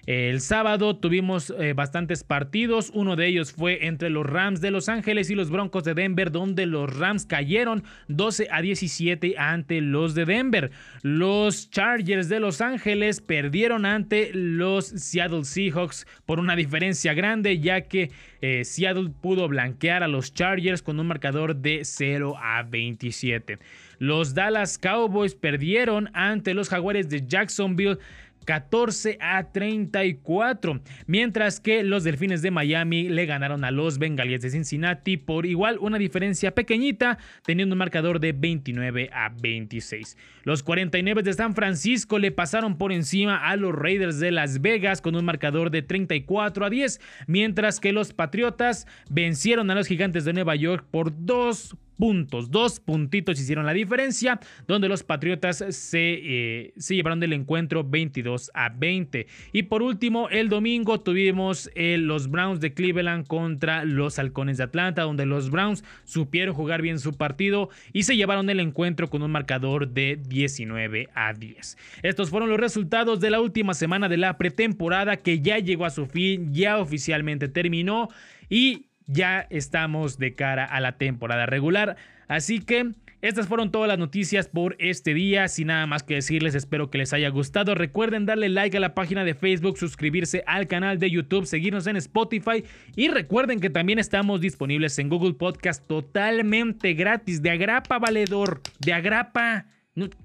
El 0.05 0.41
sábado 0.41 0.97
tuvimos 0.97 1.53
eh, 1.57 1.71
bastantes 1.71 2.25
partidos, 2.25 2.91
uno 2.93 3.15
de 3.15 3.27
ellos 3.27 3.53
fue 3.53 3.85
entre 3.85 4.09
los 4.09 4.25
Rams 4.25 4.59
de 4.59 4.69
Los 4.69 4.89
Ángeles 4.89 5.29
y 5.29 5.35
los 5.35 5.49
Broncos 5.49 5.85
de 5.85 5.93
Denver, 5.93 6.29
donde 6.29 6.65
los 6.65 6.93
Rams 6.97 7.25
cayeron 7.25 7.85
12 8.09 8.49
a 8.51 8.61
17 8.61 9.35
ante 9.37 9.79
los 9.79 10.13
de 10.13 10.25
Denver. 10.25 10.71
Los 11.03 11.69
Chargers 11.69 12.27
de 12.27 12.41
Los 12.41 12.59
Ángeles 12.59 13.21
perdieron 13.21 13.85
ante 13.85 14.31
los 14.33 14.87
Seattle 14.87 15.45
Seahawks 15.45 16.05
por 16.25 16.41
una 16.41 16.57
diferencia 16.57 17.13
grande, 17.13 17.59
ya 17.59 17.87
que 17.87 18.11
eh, 18.41 18.65
Seattle 18.65 19.09
pudo 19.21 19.47
blanquear 19.47 20.03
a 20.03 20.09
los 20.09 20.33
Chargers 20.33 20.81
con 20.81 20.99
un 20.99 21.07
marcador 21.07 21.55
de 21.55 21.85
0 21.85 22.35
a 22.37 22.63
27. 22.63 23.57
Los 23.99 24.33
Dallas 24.33 24.77
Cowboys 24.77 25.33
perdieron 25.33 26.09
ante 26.13 26.53
los 26.53 26.67
Jaguares 26.67 27.07
de 27.07 27.25
Jacksonville 27.25 27.99
14 28.43 29.17
a 29.19 29.51
34, 29.51 30.81
mientras 31.07 31.59
que 31.59 31.83
los 31.83 32.03
Delfines 32.03 32.41
de 32.41 32.51
Miami 32.51 33.09
le 33.09 33.25
ganaron 33.25 33.63
a 33.63 33.71
los 33.71 33.99
Bengalíes 33.99 34.41
de 34.41 34.49
Cincinnati 34.49 35.17
por 35.17 35.45
igual 35.45 35.77
una 35.79 35.97
diferencia 35.97 36.53
pequeñita, 36.53 37.17
teniendo 37.45 37.73
un 37.73 37.79
marcador 37.79 38.19
de 38.19 38.33
29 38.33 39.09
a 39.13 39.29
26. 39.29 40.17
Los 40.43 40.63
49 40.63 41.23
de 41.23 41.33
San 41.33 41.55
Francisco 41.55 42.19
le 42.19 42.31
pasaron 42.31 42.77
por 42.77 42.91
encima 42.91 43.47
a 43.47 43.55
los 43.55 43.73
Raiders 43.73 44.19
de 44.19 44.31
Las 44.31 44.61
Vegas 44.61 45.01
con 45.01 45.15
un 45.15 45.25
marcador 45.25 45.71
de 45.71 45.81
34 45.81 46.65
a 46.65 46.69
10, 46.69 46.99
mientras 47.27 47.79
que 47.79 47.93
los 47.93 48.13
Patriotas 48.13 48.87
vencieron 49.09 49.71
a 49.71 49.75
los 49.75 49.87
Gigantes 49.87 50.25
de 50.25 50.33
Nueva 50.33 50.55
York 50.55 50.85
por 50.91 51.13
2 51.25 51.75
puntos. 51.97 52.51
Dos 52.51 52.79
puntitos 52.79 53.39
hicieron 53.39 53.65
la 53.65 53.73
diferencia, 53.73 54.39
donde 54.67 54.89
los 54.89 55.03
Patriotas 55.03 55.63
se, 55.69 56.19
eh, 56.23 56.73
se, 56.77 56.95
llevaron 56.95 57.19
del 57.19 57.33
encuentro 57.33 57.83
22 57.83 58.51
a 58.53 58.69
20. 58.69 59.27
Y 59.51 59.63
por 59.63 59.81
último, 59.81 60.29
el 60.29 60.49
domingo 60.49 60.99
tuvimos 61.01 61.69
eh, 61.75 61.97
los 61.97 62.29
Browns 62.29 62.59
de 62.59 62.73
Cleveland 62.73 63.27
contra 63.27 63.85
los 63.85 64.19
Halcones 64.19 64.57
de 64.57 64.63
Atlanta, 64.63 65.03
donde 65.03 65.25
los 65.25 65.49
Browns 65.49 65.83
supieron 66.03 66.55
jugar 66.55 66.81
bien 66.81 66.99
su 66.99 67.13
partido 67.13 67.69
y 67.91 68.03
se 68.03 68.15
llevaron 68.15 68.49
el 68.49 68.59
encuentro 68.59 69.09
con 69.09 69.21
un 69.21 69.31
marcador 69.31 69.89
de 69.89 70.19
19 70.27 71.09
a 71.13 71.33
10. 71.33 71.77
Estos 72.03 72.29
fueron 72.29 72.49
los 72.49 72.59
resultados 72.59 73.19
de 73.19 73.29
la 73.29 73.41
última 73.41 73.73
semana 73.73 74.09
de 74.09 74.17
la 74.17 74.37
pretemporada 74.37 75.17
que 75.17 75.41
ya 75.41 75.59
llegó 75.59 75.85
a 75.85 75.89
su 75.89 76.05
fin, 76.05 76.53
ya 76.53 76.77
oficialmente 76.77 77.47
terminó 77.47 78.09
y 78.49 78.87
ya 79.07 79.47
estamos 79.49 80.17
de 80.17 80.33
cara 80.33 80.65
a 80.65 80.79
la 80.79 80.97
temporada 80.97 81.45
regular. 81.45 81.97
Así 82.27 82.59
que 82.59 82.91
estas 83.21 83.47
fueron 83.47 83.71
todas 83.71 83.87
las 83.87 83.97
noticias 83.97 84.49
por 84.49 84.75
este 84.79 85.13
día. 85.13 85.47
Sin 85.47 85.67
nada 85.67 85.87
más 85.87 86.03
que 86.03 86.15
decirles, 86.15 86.55
espero 86.55 86.89
que 86.89 86.97
les 86.97 87.13
haya 87.13 87.29
gustado. 87.29 87.73
Recuerden 87.73 88.25
darle 88.25 88.49
like 88.49 88.75
a 88.75 88.79
la 88.81 88.93
página 88.93 89.23
de 89.23 89.33
Facebook, 89.33 89.77
suscribirse 89.77 90.43
al 90.45 90.67
canal 90.67 90.99
de 90.99 91.09
YouTube, 91.09 91.45
seguirnos 91.45 91.87
en 91.87 91.95
Spotify 91.95 92.65
y 92.97 93.07
recuerden 93.07 93.61
que 93.61 93.69
también 93.69 93.97
estamos 93.97 94.41
disponibles 94.41 94.99
en 94.99 95.07
Google 95.07 95.35
Podcast 95.35 95.87
totalmente 95.87 96.93
gratis. 96.95 97.41
De 97.41 97.51
agrapa, 97.51 97.97
valedor. 97.97 98.61
De 98.79 98.91
agrapa. 98.91 99.67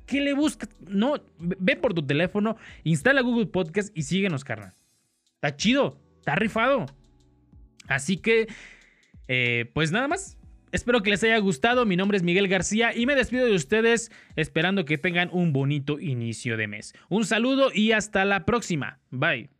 ¿Qué 0.07 0.21
le 0.21 0.33
buscas? 0.33 0.69
No, 0.89 1.21
ve 1.39 1.77
por 1.77 1.95
tu 1.95 2.05
teléfono, 2.05 2.57
instala 2.85 3.21
Google 3.21 3.47
Podcast 3.47 3.97
y 3.97 4.03
síguenos, 4.03 4.43
carnal. 4.43 4.73
Está 5.35 5.55
chido, 5.55 6.01
está 6.19 6.35
rifado. 6.35 6.87
Así 7.89 8.19
que, 8.19 8.49
eh, 9.27 9.71
pues 9.75 9.91
nada 9.91 10.09
más. 10.09 10.37
Espero 10.71 11.03
que 11.03 11.11
les 11.11 11.25
haya 11.25 11.39
gustado. 11.39 11.87
Mi 11.87 11.97
nombre 11.97 12.19
es 12.19 12.23
Miguel 12.23 12.47
García 12.47 12.95
y 12.95 13.07
me 13.07 13.15
despido 13.15 13.47
de 13.47 13.55
ustedes 13.55 14.11
esperando 14.37 14.85
que 14.85 14.99
tengan 14.99 15.31
un 15.33 15.53
bonito 15.53 15.99
inicio 15.99 16.57
de 16.57 16.69
mes. 16.69 16.95
Un 17.09 17.25
saludo 17.25 17.71
y 17.73 17.93
hasta 17.93 18.25
la 18.27 18.45
próxima. 18.45 18.99
Bye. 19.11 19.58